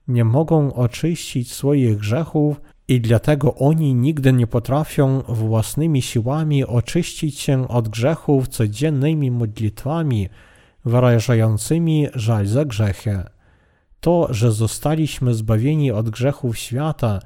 [0.08, 7.68] nie mogą oczyścić swoich grzechów i dlatego oni nigdy nie potrafią własnymi siłami oczyścić się
[7.68, 10.30] od grzechów codziennymi modlitwami
[10.86, 13.24] wyrażającymi żal za grzechy.
[14.02, 17.20] To, że zostaliśmy zbawieni od grzechów świata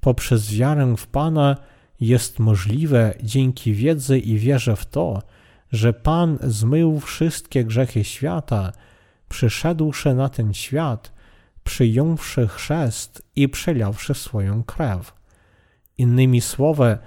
[0.00, 1.56] poprzez wiarę w Pana,
[2.00, 5.22] jest możliwe dzięki wiedzy i wierze w to,
[5.72, 8.72] że Pan zmył wszystkie grzechy świata,
[9.28, 11.12] przyszedłszy na ten świat,
[11.68, 15.12] przyjąwszy chrzest i przelawszy swoją krew.
[15.98, 16.98] Innymi słowy,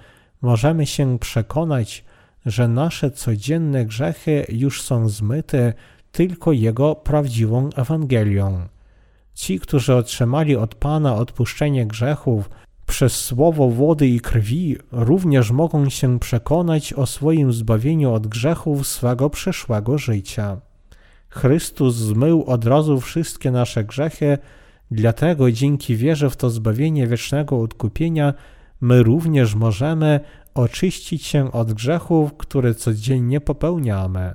[0.42, 2.04] możemy się przekonać,
[2.46, 5.72] że nasze codzienne grzechy już są zmyte
[6.12, 8.68] tylko Jego prawdziwą Ewangelią.
[9.34, 12.50] Ci, którzy otrzymali od Pana odpuszczenie grzechów
[12.86, 19.30] przez słowo wody i krwi, również mogą się przekonać o swoim zbawieniu od grzechów swego
[19.30, 20.60] przeszłego życia.
[21.32, 24.38] Chrystus zmył od razu wszystkie nasze grzechy,
[24.90, 28.34] dlatego dzięki wierze w to zbawienie wiecznego odkupienia
[28.80, 30.20] my również możemy
[30.54, 34.34] oczyścić się od grzechów, które codziennie popełniamy.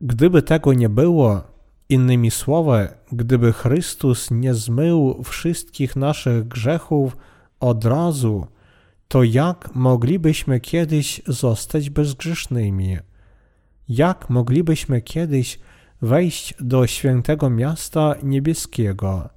[0.00, 1.42] Gdyby tego nie było,
[1.88, 7.16] innymi słowy, gdyby Chrystus nie zmył wszystkich naszych grzechów
[7.60, 8.46] od razu,
[9.08, 12.96] to jak moglibyśmy kiedyś zostać bezgrzesznymi?
[13.88, 15.58] Jak moglibyśmy kiedyś
[16.02, 19.28] wejść do świętego miasta niebieskiego?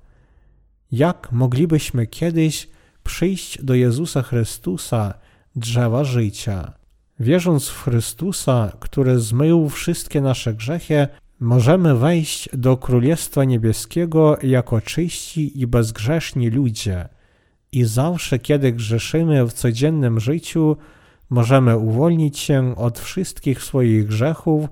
[0.91, 2.69] Jak moglibyśmy kiedyś
[3.03, 5.13] przyjść do Jezusa Chrystusa,
[5.55, 6.73] drzewa życia?
[7.19, 11.07] Wierząc w Chrystusa, który zmył wszystkie nasze grzechy,
[11.39, 17.09] możemy wejść do Królestwa Niebieskiego jako czyści i bezgrzeszni ludzie.
[17.71, 20.77] I zawsze, kiedy grzeszymy w codziennym życiu,
[21.29, 24.69] możemy uwolnić się od wszystkich swoich grzechów,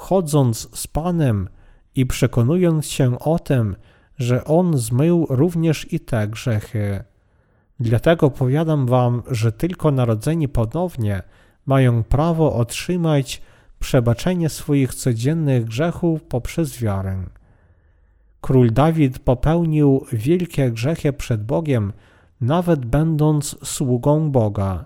[0.00, 1.48] chodząc z Panem
[1.94, 3.76] i przekonując się o tym,
[4.18, 7.04] że On zmył również i te grzechy.
[7.80, 11.22] Dlatego powiadam wam, że tylko narodzeni ponownie–
[11.66, 13.42] mają prawo otrzymać
[13.78, 17.16] przebaczenie swoich codziennych grzechów poprzez wiarę.
[18.40, 21.92] Król Dawid popełnił wielkie grzechy przed Bogiem,
[22.40, 24.84] nawet będąc sługą Boga.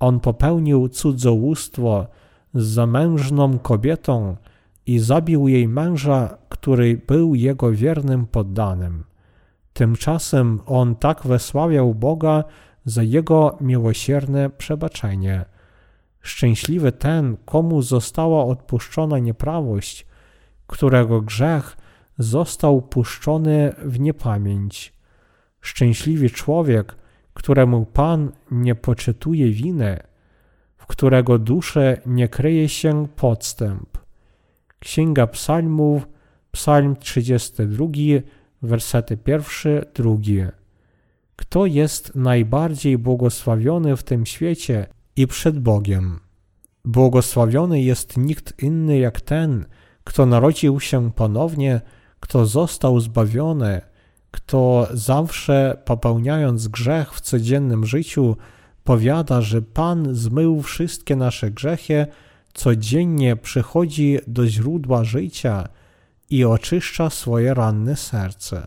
[0.00, 2.06] On popełnił cudzołóstwo
[2.54, 4.36] z zamężną kobietą
[4.86, 9.04] i zabił jej męża, który był jego wiernym poddanym.
[9.72, 12.44] Tymczasem on tak wysławiał Boga
[12.84, 15.44] za jego miłosierne przebaczenie.
[16.20, 20.06] Szczęśliwy ten, komu została odpuszczona nieprawość,
[20.66, 21.76] którego grzech
[22.18, 24.92] został puszczony w niepamięć.
[25.60, 26.96] Szczęśliwy człowiek,
[27.34, 29.98] któremu Pan nie poczytuje winy,
[30.92, 33.98] którego duszę nie kryje się podstęp.
[34.78, 36.08] Księga Psalmów,
[36.50, 37.86] Psalm 32,
[38.62, 40.44] wersety pierwszy, drugi.
[41.36, 46.20] Kto jest najbardziej błogosławiony w tym świecie i przed Bogiem.
[46.84, 49.64] Błogosławiony jest nikt inny jak ten,
[50.04, 51.80] kto narodził się ponownie,
[52.20, 53.80] kto został zbawiony,
[54.30, 58.36] kto zawsze popełniając grzech w codziennym życiu,
[58.84, 62.06] powiada, że Pan zmył wszystkie nasze grzechy,
[62.54, 65.68] codziennie przychodzi do źródła życia
[66.30, 68.66] i oczyszcza swoje ranne serce.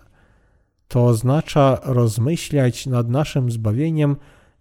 [0.87, 4.15] To oznacza rozmyślać nad naszym zbawieniem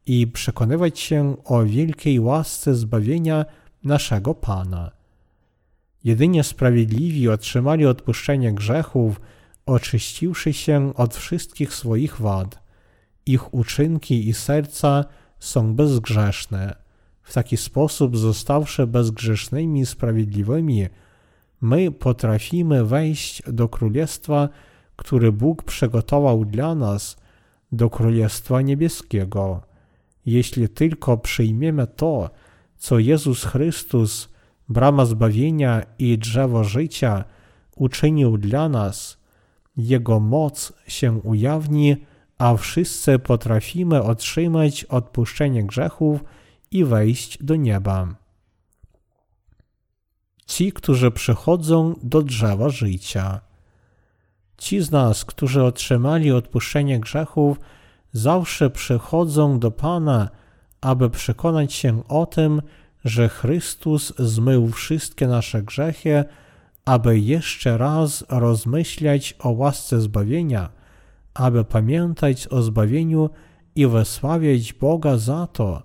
[0.07, 3.44] i przekonywać się o wielkiej łasce zbawienia
[3.84, 4.90] naszego Pana.
[6.05, 9.20] Jedynie sprawiedliwi otrzymali odpuszczenie grzechów,
[9.66, 12.59] oczyściwszy się od wszystkich swoich wad.
[13.26, 15.05] Ich uczynki i serca
[15.45, 16.76] są bezgrzeszne.
[17.22, 20.86] W taki sposób, zostawszy bezgrzesznymi i sprawiedliwymi,
[21.61, 24.49] my potrafimy wejść do Królestwa,
[24.97, 27.16] które Bóg przygotował dla nas,
[27.72, 29.61] do Królestwa Niebieskiego
[30.26, 32.30] jeśli tylko przyjmiemy to,
[32.76, 34.28] co Jezus Chrystus,
[34.68, 37.24] brama zbawienia i drzewo życia,
[37.76, 39.18] uczynił dla nas,
[39.76, 41.97] Jego moc się ujawni,
[42.39, 46.20] a wszyscy potrafimy otrzymać odpuszczenie grzechów
[46.70, 48.14] i wejść do nieba.
[50.47, 53.41] Ci, którzy przychodzą do drzewa życia.
[54.59, 57.61] Ci z nas, którzy otrzymali odpuszczenie grzechów,
[58.12, 60.28] zawsze przychodzą do Pana,
[60.80, 62.62] aby przekonać się o tym,
[63.05, 66.24] że Chrystus zmył wszystkie nasze grzechy,
[66.85, 70.70] aby jeszcze raz rozmyślać o łasce zbawienia,
[71.35, 73.30] aby pamiętać o zbawieniu
[73.74, 75.82] i wysławiać Boga za to,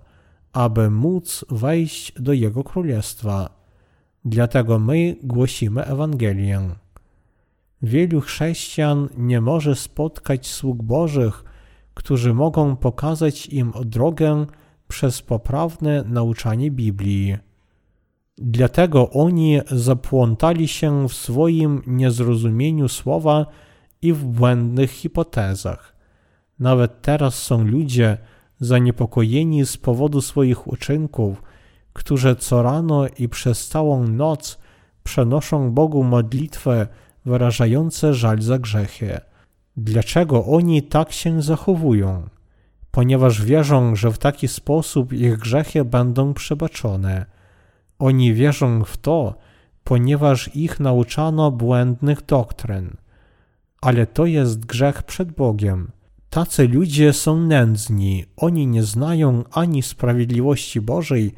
[0.52, 3.50] aby móc wejść do Jego Królestwa.
[4.24, 6.60] Dlatego my głosimy Ewangelię.
[7.82, 11.44] Wielu chrześcijan nie może spotkać sług Bożych,
[11.94, 14.46] którzy mogą pokazać im drogę
[14.88, 17.36] przez poprawne nauczanie Biblii.
[18.38, 23.46] Dlatego oni zapłątali się w swoim niezrozumieniu słowa
[24.02, 25.96] i w błędnych hipotezach.
[26.58, 28.18] Nawet teraz są ludzie
[28.60, 31.42] zaniepokojeni z powodu swoich uczynków,
[31.92, 34.58] którzy co rano i przez całą noc
[35.04, 36.86] przenoszą Bogu modlitwę
[37.24, 39.20] wyrażające żal za grzechy.
[39.76, 42.28] Dlaczego oni tak się zachowują?
[42.90, 47.26] Ponieważ wierzą, że w taki sposób ich grzechy będą przebaczone.
[47.98, 49.34] Oni wierzą w to,
[49.84, 52.96] ponieważ ich nauczano błędnych doktryn.
[53.80, 55.90] Ale to jest grzech przed Bogiem.
[56.30, 61.32] Tacy ludzie są nędzni, oni nie znają ani sprawiedliwości Bożej,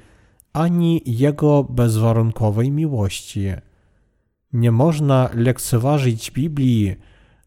[0.53, 3.49] ani Jego bezwarunkowej miłości.
[4.53, 6.97] Nie można lekceważyć Biblii,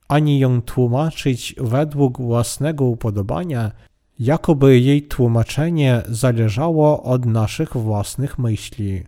[0.07, 3.71] ani ją tłumaczyć według własnego upodobania,
[4.19, 9.03] jakoby jej tłumaczenie zależało od naszych własnych myśli.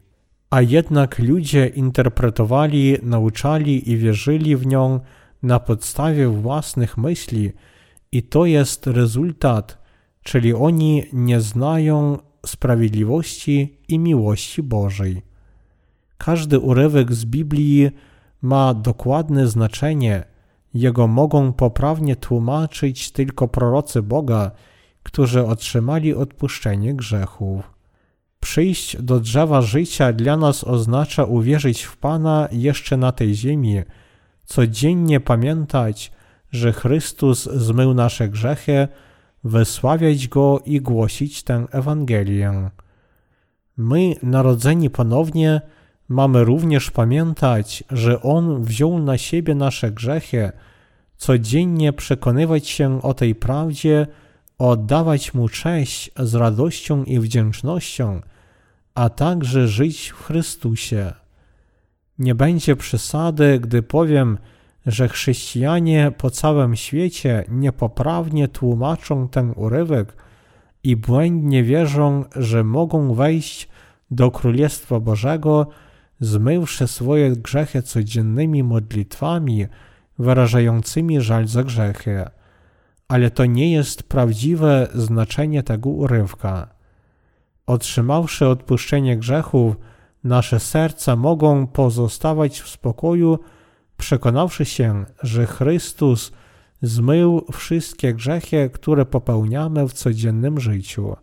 [0.50, 5.00] A jednak ludzie interpretowali, nauczali i wierzyli w nią
[5.44, 7.52] na podstawie własnych myśli,
[8.12, 9.78] i to jest rezultat,
[10.24, 15.22] czyli oni nie znają sprawiedliwości i miłości Bożej.
[16.18, 17.92] Każdy urywek z Biblii
[18.42, 20.24] ma dokładne znaczenie,
[20.74, 24.52] jego mogą poprawnie tłumaczyć tylko prorocy Boga,
[25.04, 27.74] którzy otrzymali odpuszczenie grzechów.
[28.40, 33.82] Przyjść do drzewa życia dla nas oznacza uwierzyć w Pana jeszcze na tej ziemi,
[34.48, 36.12] codziennie pamiętać,
[36.52, 38.88] że Chrystus zmył nasze grzechy,
[39.44, 42.70] wysławiać Go i głosić tę Ewangelię.
[43.78, 45.62] My, narodzeni ponownie,
[46.10, 50.52] mamy również pamiętać, że On wziął na siebie nasze grzechy,
[51.18, 54.08] codziennie przekonywać się o tej prawdzie,
[54.58, 58.22] oddawać Mu cześć z radością i wdzięcznością,
[58.96, 61.14] a także żyć w Chrystusie.
[62.20, 64.38] Nie będzie przesady, gdy powiem,
[64.86, 70.14] że chrześcijanie po całym świecie niepoprawnie tłumaczą ten urywek
[70.84, 73.70] i błędnie wierzą, że mogą wejść
[74.12, 75.68] do Królestwa Bożego,
[76.20, 79.66] zmywszy swoje grzechy codziennymi modlitwami
[80.20, 82.26] wyrażającymi żal za grzechy.
[83.08, 86.68] Ale to nie jest prawdziwe znaczenie tego urywka.
[87.66, 89.76] Otrzymawszy odpuszczenie grzechów,
[90.28, 93.40] nasze serca mogą pozostawać w spokoju,
[93.98, 96.32] przekonawszy się, że Chrystus
[96.82, 101.16] zmył wszystkie grzechy, które popełniamy w codziennym życiu.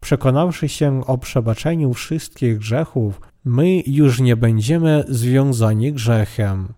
[0.00, 6.72] Przekonawszy się o przebaczeniu wszystkich grzechów, my już nie będziemy związani grzechem.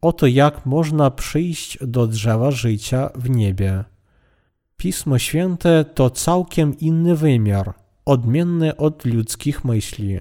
[0.00, 3.84] Oto jak można przyjść do drzewa życia w niebie.
[4.76, 10.20] Pismo Święte to całkiem inny wymiar, odmienny od ludzkich myśli.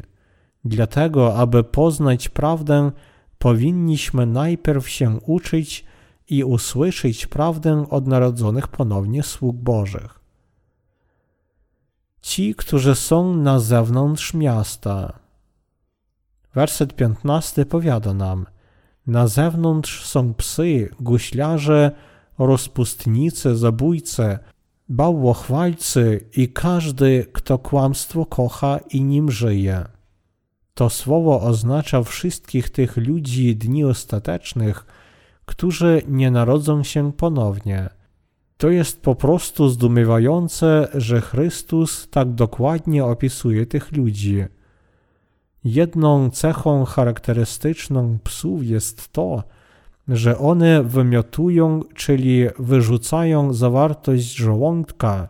[0.67, 2.91] Dlatego, aby poznać prawdę,
[3.37, 5.85] powinniśmy najpierw się uczyć
[6.29, 10.19] i usłyszeć prawdę od narodzonych ponownie sług Bożych.
[12.21, 15.19] Ci, którzy są na zewnątrz miasta.
[16.53, 18.45] Werset 15 powiada nam:
[19.07, 21.91] Na zewnątrz są psy, guślarze,
[22.39, 24.39] rozpustnicy, zabójcy,
[24.89, 29.96] bałwochwalcy i każdy, kto kłamstwo kocha i nim żyje.
[30.77, 34.85] To słowo oznacza wszystkich tych ludzi dni ostatecznych,
[35.45, 37.89] którzy nie narodzą się ponownie.
[38.57, 44.45] To jest po prostu zdumiewające, że Chrystus tak dokładnie opisuje tych ludzi.
[45.63, 49.43] Jedną cechą charakterystyczną psów jest to,
[50.07, 55.27] że one wymiotują, czyli wyrzucają zawartość żołądka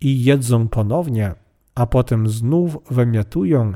[0.00, 1.34] i jedzą ponownie,
[1.74, 3.72] a potem znów wymiotują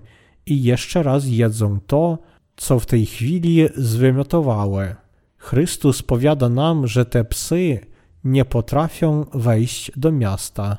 [0.51, 2.18] i jeszcze raz jedzą to,
[2.57, 4.94] co w tej chwili zwymiotowały.
[5.36, 7.80] Chrystus powiada nam, że te psy
[8.24, 10.78] nie potrafią wejść do miasta.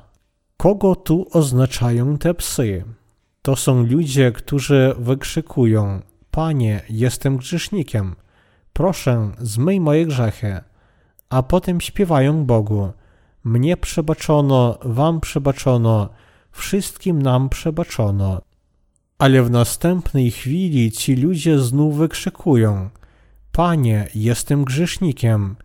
[0.57, 2.83] Kogo tu oznaczają te psy?
[3.41, 6.01] To są ludzie, którzy wykrzykują:
[6.31, 8.15] Panie, jestem grzesznikiem,
[8.73, 10.59] proszę, zmyj moje grzechy.
[11.29, 12.91] A potem śpiewają Bogu:
[13.43, 16.09] Mnie przebaczono, wam przebaczono,
[16.51, 18.41] wszystkim nam przebaczono.
[19.21, 22.89] Ale w następnej chwili ci ludzie znów wykrzykują:
[23.51, 25.55] Panie, jestem grzesznikiem.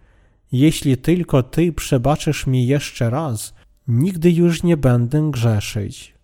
[0.53, 3.55] Jeśli tylko Ty przebaczysz mi jeszcze raz,
[3.89, 6.15] nigdy już nie będę grzeszyć.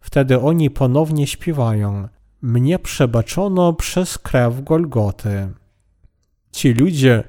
[0.00, 2.08] Wtedy oni ponownie śpiewają:
[2.42, 5.48] Mnie przebaczono przez krew Golgoty.
[6.50, 7.24] Ci ludzie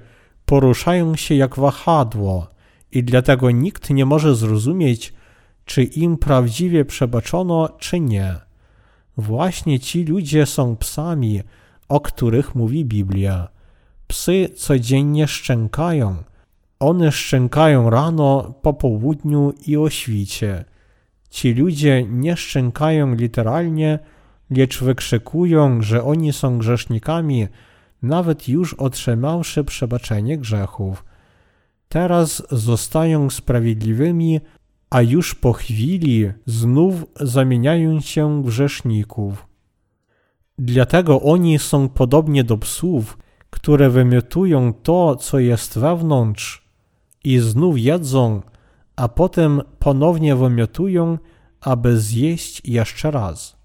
[0.46, 2.48] poruszają się jak wahadło
[2.92, 5.14] i dlatego nikt nie może zrozumieć,
[5.66, 8.53] czy im prawdziwie przebaczono, czy nie.
[9.18, 11.42] Właśnie ci ludzie są psami,
[11.90, 13.48] o których mówi Biblia.
[14.08, 16.24] Psy codziennie szczękają.
[16.80, 20.66] One szczękają rano, po południu i o świcie.
[21.30, 24.00] Ci ludzie nie szczękają literalnie,
[24.50, 27.48] lecz wykrzykują, że oni są grzesznikami,
[28.02, 31.06] nawet już otrzymawszy przebaczenie grzechów.
[31.90, 34.42] Teraz zostają sprawiedliwymi,
[34.94, 39.48] a już po chwili znów zamieniają się w grzeszników.
[40.58, 43.18] Dlatego oni są podobnie do psów,
[43.50, 46.68] które wymiotują to, co jest wewnątrz
[47.24, 48.42] i znów jedzą,
[48.96, 51.18] a potem ponownie wymiotują,
[51.62, 53.58] aby zjeść jeszcze raz.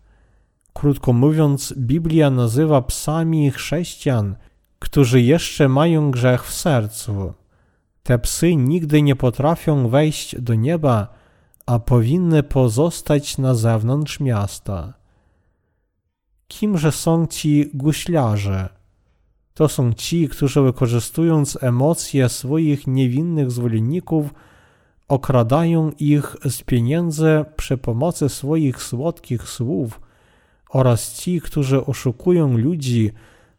[0.72, 4.36] Krótko mówiąc, Biblia nazywa psami chrześcijan,
[4.78, 7.32] którzy jeszcze mają grzech w sercu.
[8.02, 11.17] Te psy nigdy nie potrafią wejść do nieba,
[11.68, 14.94] a powinny pozostać na zewnątrz miasta.
[16.46, 18.68] Kimże są ci guślarze?
[19.54, 24.34] To są ci, którzy wykorzystując emocje swoich niewinnych zwolenników,
[25.08, 30.00] okradają ich z pieniędzy przy pomocy swoich słodkich słów
[30.70, 33.10] oraz ci, którzy oszukują ludzi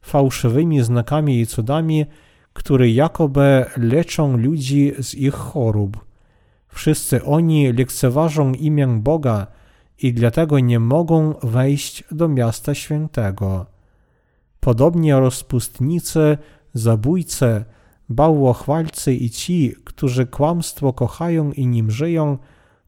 [0.01, 2.05] fałszywymi znakami i cudami,
[2.53, 6.09] które jakoby leczą ludzi z ich chorób.
[6.70, 9.47] Wszyscy oni lekceważą imię Boga
[10.01, 13.65] i dlatego nie mogą wejść do miasta świętego.
[14.59, 16.38] Podobnie rozpustnicy,
[16.74, 17.63] zabójcy,
[18.09, 22.38] bałwochwalcy i ci, którzy kłamstwo kochają i nim żyją,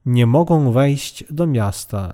[0.05, 2.13] nie mogą wejść do miasta.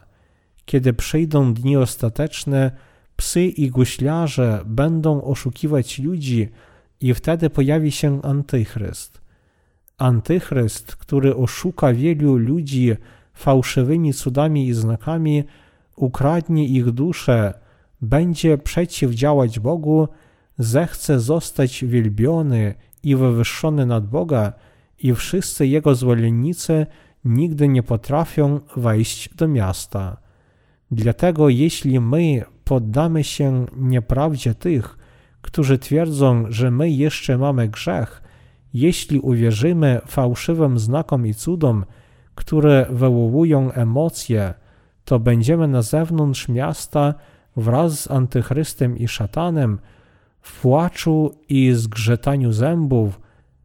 [0.66, 2.72] Kiedy przyjdą dni ostateczne,
[3.16, 6.50] psy i guślarze będą oszukiwać ludzi
[7.02, 9.27] i wtedy pojawi się Antychryst.
[9.98, 12.96] Antychryst, który oszuka wielu ludzi
[13.34, 15.44] fałszywymi cudami i znakami,
[15.96, 17.54] ukradnie ich duszę,
[18.02, 20.08] będzie przeciwdziałać Bogu,
[20.58, 22.74] zechce zostać wielbiony
[23.04, 24.54] i wywyższony nad Boga,
[25.00, 26.86] i wszyscy jego zwolennicy
[27.26, 30.18] nigdy nie potrafią wejść do miasta.
[30.92, 34.98] Dlatego, jeśli my poddamy się nieprawdzie tych,
[35.42, 38.27] którzy twierdzą, że my jeszcze mamy grzech,
[38.74, 41.86] jeśli uwierzymy fałszywym znakom i cudom,
[42.36, 44.54] które wywołują emocje,
[45.06, 47.14] to będziemy na zewnątrz miasta
[47.56, 49.80] wraz z antychrystem i szatanem
[50.42, 53.20] w płaczu i zgrzetaniu zębów,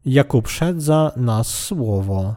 [0.05, 2.35] jak uprzedza nas słowo.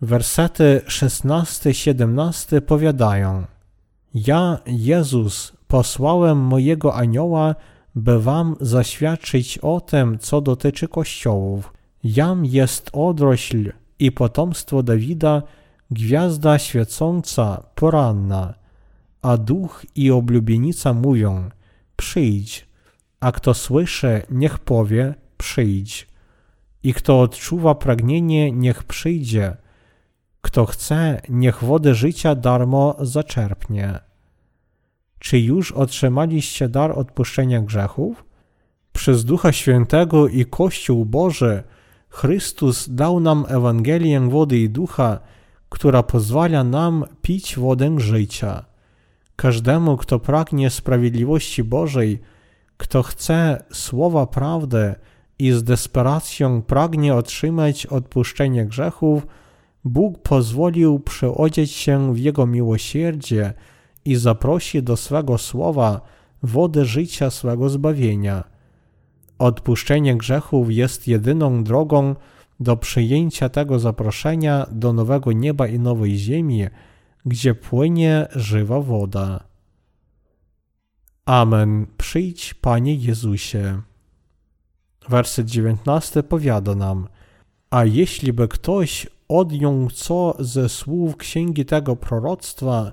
[0.00, 3.44] Wersety 16-17 powiadają:
[4.14, 7.54] Ja, Jezus, posłałem mojego anioła,
[7.94, 11.72] by wam zaświadczyć o tym, co dotyczy kościołów.
[12.04, 15.42] Jam jest odrośl i potomstwo Dawida,
[15.90, 18.54] gwiazda świecąca, poranna,
[19.22, 21.48] a duch i oblubienica mówią,
[21.96, 22.68] przyjdź,
[23.20, 26.08] a kto słyszy, niech powie, przyjdź.
[26.82, 29.56] I kto odczuwa pragnienie, niech przyjdzie.
[30.40, 34.00] Kto chce, niech wody życia darmo zaczerpnie.
[35.24, 38.24] Czy już otrzymaliście dar odpuszczenia grzechów?
[38.92, 41.62] Przez Ducha Świętego i Kościół Boży
[42.08, 45.18] Chrystus dał nam Ewangelię wody i ducha,
[45.68, 48.64] która pozwala nam pić wodę życia.
[49.36, 52.20] Każdemu, kto pragnie sprawiedliwości Bożej,
[52.76, 54.94] kto chce słowa prawdy
[55.38, 59.26] i z desperacją pragnie otrzymać odpuszczenie grzechów,
[59.84, 63.54] Bóg pozwolił przeodzieć się w Jego miłosierdzie
[64.04, 66.00] i zaprosi do swego słowa
[66.42, 68.44] wody życia swego zbawienia.
[69.38, 72.14] Odpuszczenie grzechów jest jedyną drogą
[72.60, 76.66] do przyjęcia tego zaproszenia do nowego nieba i nowej ziemi,
[77.26, 79.44] gdzie płynie żywa woda.
[81.26, 81.86] Amen.
[81.98, 83.82] Przyjdź, Panie Jezusie.
[85.08, 87.08] Werset 19 powiada nam:
[87.70, 92.92] A jeśli by ktoś odjął co ze słów księgi tego proroctwa,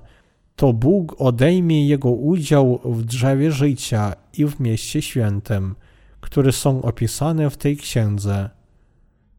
[0.56, 5.74] to Bóg odejmie jego udział w drzewie życia i w mieście świętym,
[6.20, 8.50] które są opisane w tej księdze.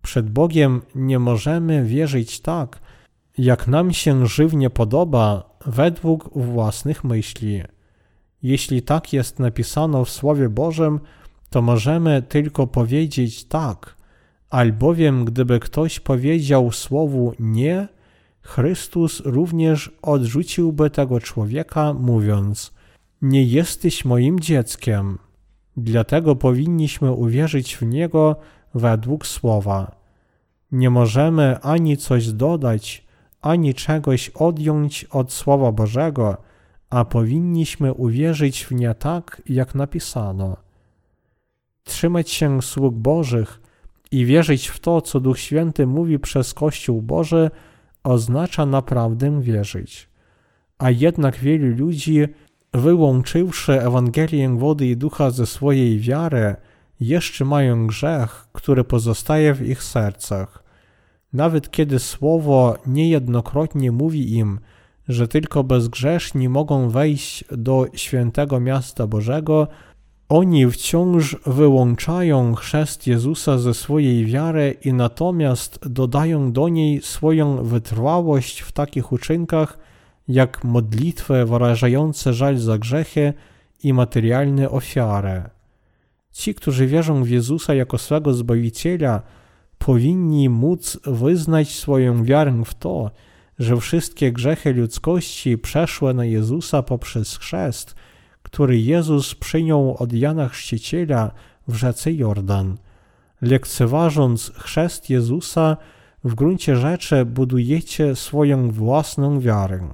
[0.02, 2.80] Przed Bogiem nie możemy wierzyć tak,
[3.38, 7.62] jak nam się żywnie podoba, według własnych myśli.
[8.44, 11.00] Jeśli tak jest napisano w Słowie Bożym,
[11.50, 13.96] to możemy tylko powiedzieć tak,
[14.50, 17.88] albowiem gdyby ktoś powiedział słowu nie,
[18.44, 22.74] Chrystus również odrzuciłby tego człowieka, mówiąc:
[23.22, 25.18] Nie jesteś moim dzieckiem.
[25.78, 28.36] Dlatego powinniśmy uwierzyć w niego
[28.76, 29.96] według słowa.
[30.72, 33.06] Nie możemy ani coś dodać,
[33.42, 36.38] ani czegoś odjąć od Słowa Bożego,
[36.90, 40.58] a powinniśmy uwierzyć w nie tak, jak napisano.
[41.84, 43.62] Trzymać się sług Bożych
[44.12, 47.52] i wierzyć w to, co Duch Święty mówi przez Kościół Boży,
[48.04, 50.10] oznacza naprawdę wierzyć.
[50.78, 52.28] A jednak wielu ludzi,
[52.74, 56.56] wyłączywszy Ewangelię wody i ducha ze swojej wiary,
[57.00, 60.64] jeszcze mają grzech, który pozostaje w ich sercach.
[61.34, 64.60] Nawet kiedy Słowo niejednokrotnie mówi im,
[65.08, 69.68] że tylko bezgrzeszni mogą wejść do świętego miasta Bożego,
[70.30, 78.60] oni wciąż wyłączają chrzest Jezusa ze swojej wiary i natomiast dodają do niej swoją wytrwałość
[78.60, 79.78] w takich uczynkach,
[80.28, 83.34] jak modlitwy wyrażające żal za grzechy
[83.84, 85.44] i materialne ofiary.
[86.32, 89.22] Ci, którzy wierzą w Jezusa jako swego Zbawiciela,
[89.78, 93.12] powinni móc wyznać swoją wiarę w to,
[93.60, 97.96] że wszystkie grzechy ludzkości przeszły na Jezusa poprzez chrzest,
[98.54, 101.32] który Jezus przyjął od Jana Chrzciciela
[101.68, 102.78] w rzece Jordan.
[103.42, 105.78] Lekceważąc chrzest Jezusa,
[106.24, 109.90] w gruncie rzeczy budujecie swoją własną wiarę.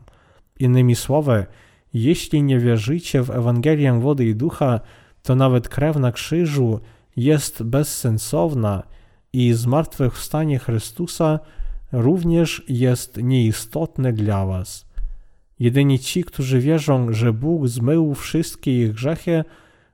[0.60, 1.46] Innymi słowy,
[1.94, 4.80] jeśli nie wierzycie w Ewangelię wody i ducha,
[5.24, 6.80] to nawet krew na krzyżu
[7.16, 8.84] jest bezsensowna
[9.34, 11.40] i zmartwychwstanie Chrystusa
[11.92, 14.89] również jest nieistotne dla was.
[15.60, 19.44] Jedynie ci, którzy wierzą, że Bóg zmył wszystkie ich grzechy,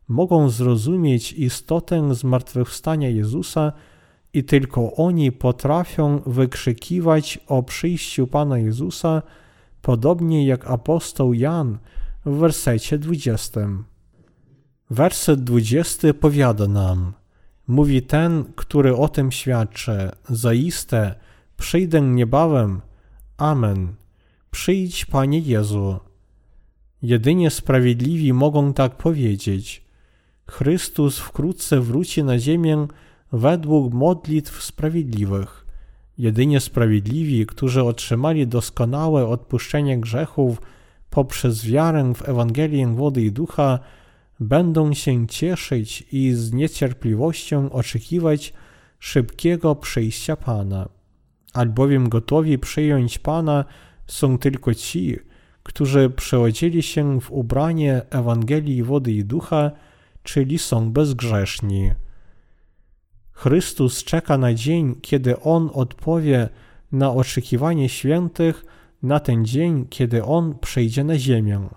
[0.08, 3.74] mogą zrozumieć istotę zmartwychwstania Jezusa
[4.34, 9.22] i tylko oni potrafią wykrzykiwać o przyjściu Pana Jezusa,
[9.82, 11.78] podobnie jak apostoł Jan
[12.26, 13.62] w wersecie 20.
[14.90, 17.14] Werset 20 powiada nam,
[17.68, 21.16] mówi ten, który o tym świadczy, zaiste,
[21.58, 22.82] przyjdę niebawem.
[23.38, 24.05] Amen.
[24.56, 26.00] Przyjdź, Panie Jezu.
[27.02, 29.86] Jedynie sprawiedliwi mogą tak powiedzieć.
[30.48, 32.88] Chrystus wkrótce wróci na ziemię
[33.32, 35.66] według modlitw sprawiedliwych.
[36.18, 40.62] Jedynie sprawiedliwi, którzy otrzymali doskonałe odpuszczenie grzechów
[41.10, 43.80] poprzez wiarę w Ewangelię wody i ducha,
[44.40, 48.54] będą się cieszyć i z niecierpliwością oczekiwać
[49.00, 50.90] szybkiego przyjścia Pana.
[51.54, 53.66] Albowiem gotowi przyjąć Pana
[54.08, 55.18] są tylko ci,
[55.64, 59.72] którzy przeodzieli się w ubranie Ewangelii wody i ducha,
[60.24, 61.92] czyli są bezgrzeszni.
[63.32, 66.50] Chrystus czeka na dzień, kiedy On odpowie
[66.92, 68.66] na oczekiwanie świętych,
[69.04, 71.70] na ten dzień, kiedy On przyjdzie na ziemię.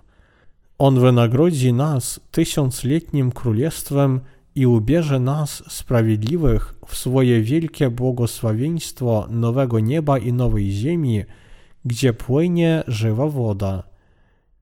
[0.77, 4.19] On wynagrodzi nas tysiącletnim królestwem
[4.55, 11.23] i ubierze nas sprawiedliwych w swoje wielkie błogosławieństwo nowego nieba i nowej ziemi,
[11.85, 13.83] gdzie płynie żywa woda.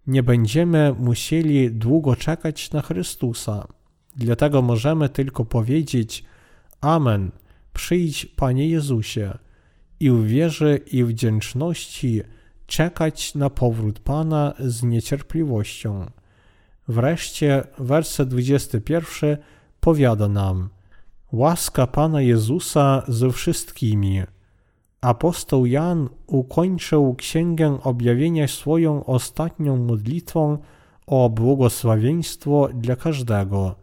[0.08, 3.68] Nie będziemy musieli długo czekać na Chrystusa.
[4.16, 6.24] Dlatego możemy tylko powiedzieć
[6.82, 7.32] Amen,
[7.74, 9.38] przyjdź Panie Jezusie
[10.00, 12.22] i w wierze i wdzięczności
[12.68, 16.06] czekać na powrót Pana z niecierpliwością.
[16.88, 19.38] Wreszcie werset 21
[19.80, 20.70] powiada nam
[21.32, 24.22] Łaska Pana Jezusa ze wszystkimi–
[25.02, 30.58] Apostoł Jan ukończył Księgę Objawienia swoją ostatnią modlitwą
[31.08, 33.76] o błogosławieństwo dla każdego.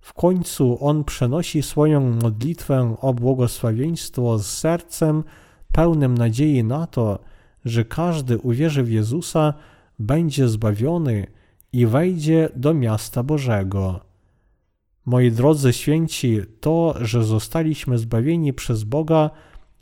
[0.00, 5.24] W końcu on przenosi swoją modlitwę o błogosławieństwo z sercem
[5.72, 7.18] pełnym nadziei na to,
[7.64, 9.54] że każdy uwierzy w Jezusa,
[9.98, 11.26] będzie zbawiony
[11.72, 14.00] i wejdzie do miasta Bożego.
[15.06, 19.30] Moi drodzy święci, to, że zostaliśmy zbawieni przez Boga,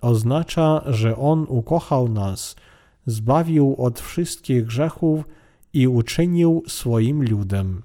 [0.00, 2.56] oznacza, że On ukochał nas,
[3.06, 5.24] zbawił od wszystkich grzechów
[5.72, 7.82] i uczynił swoim ludem.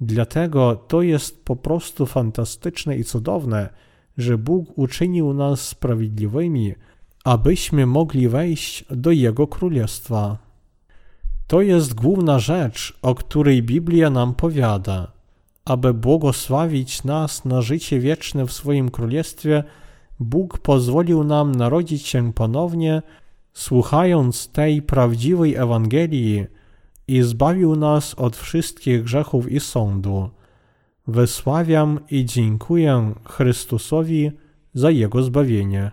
[0.00, 3.68] Dlatego to jest po prostu fantastyczne i cudowne,
[4.18, 6.74] że Bóg uczynił nas sprawiedliwymi,
[7.24, 10.38] abyśmy mogli wejść do Jego Królestwa.
[11.46, 15.12] To jest główna rzecz, o której Biblia nam powiada.
[15.64, 19.64] Aby błogosławić nas na życie wieczne w swoim Królestwie,
[20.20, 23.02] Bóg pozwolił nam narodzić się ponownie,
[23.52, 26.46] słuchając tej prawdziwej Ewangelii
[27.08, 30.30] i zbawił nas od wszystkich grzechów i sądu.
[31.06, 34.30] Wysławiam i dziękuję Chrystusowi
[34.74, 35.90] za Jego zbawienie.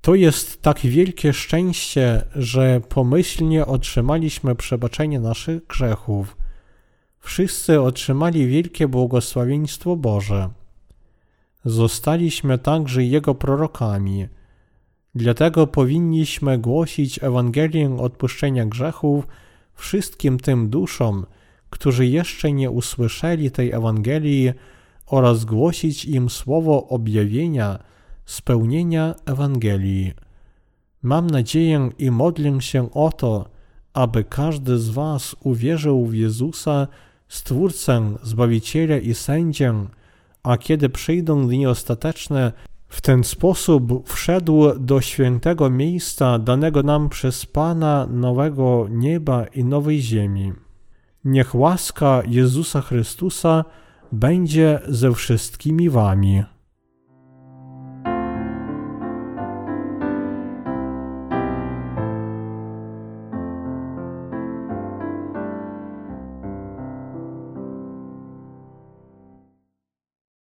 [0.00, 6.36] To jest tak wielkie szczęście, że pomyślnie otrzymaliśmy przebaczenie naszych grzechów.
[7.18, 10.50] Wszyscy otrzymali wielkie błogosławieństwo Boże.
[11.64, 14.28] Zostaliśmy także Jego prorokami.
[15.14, 19.26] Dlatego powinniśmy głosić Ewangelię odpuszczenia grzechów
[19.74, 21.26] wszystkim tym duszom,
[21.70, 24.52] którzy jeszcze nie usłyszeli tej Ewangelii
[25.06, 27.78] oraz głosić im słowo objawienia,
[28.24, 30.12] spełnienia Ewangelii.
[31.02, 33.48] Mam nadzieję i modlę się o to,
[33.92, 36.88] aby każdy z Was uwierzył w Jezusa,
[37.28, 39.74] Stwórcę, Zbawiciela i Sędzię,
[40.42, 42.52] a kiedy przyjdą dni ostateczne,
[42.88, 50.00] w ten sposób wszedł do świętego miejsca danego nam przez Pana nowego nieba i nowej
[50.00, 50.52] ziemi.
[51.24, 53.64] Niech łaska Jezusa Chrystusa
[54.12, 56.42] będzie ze wszystkimi wami.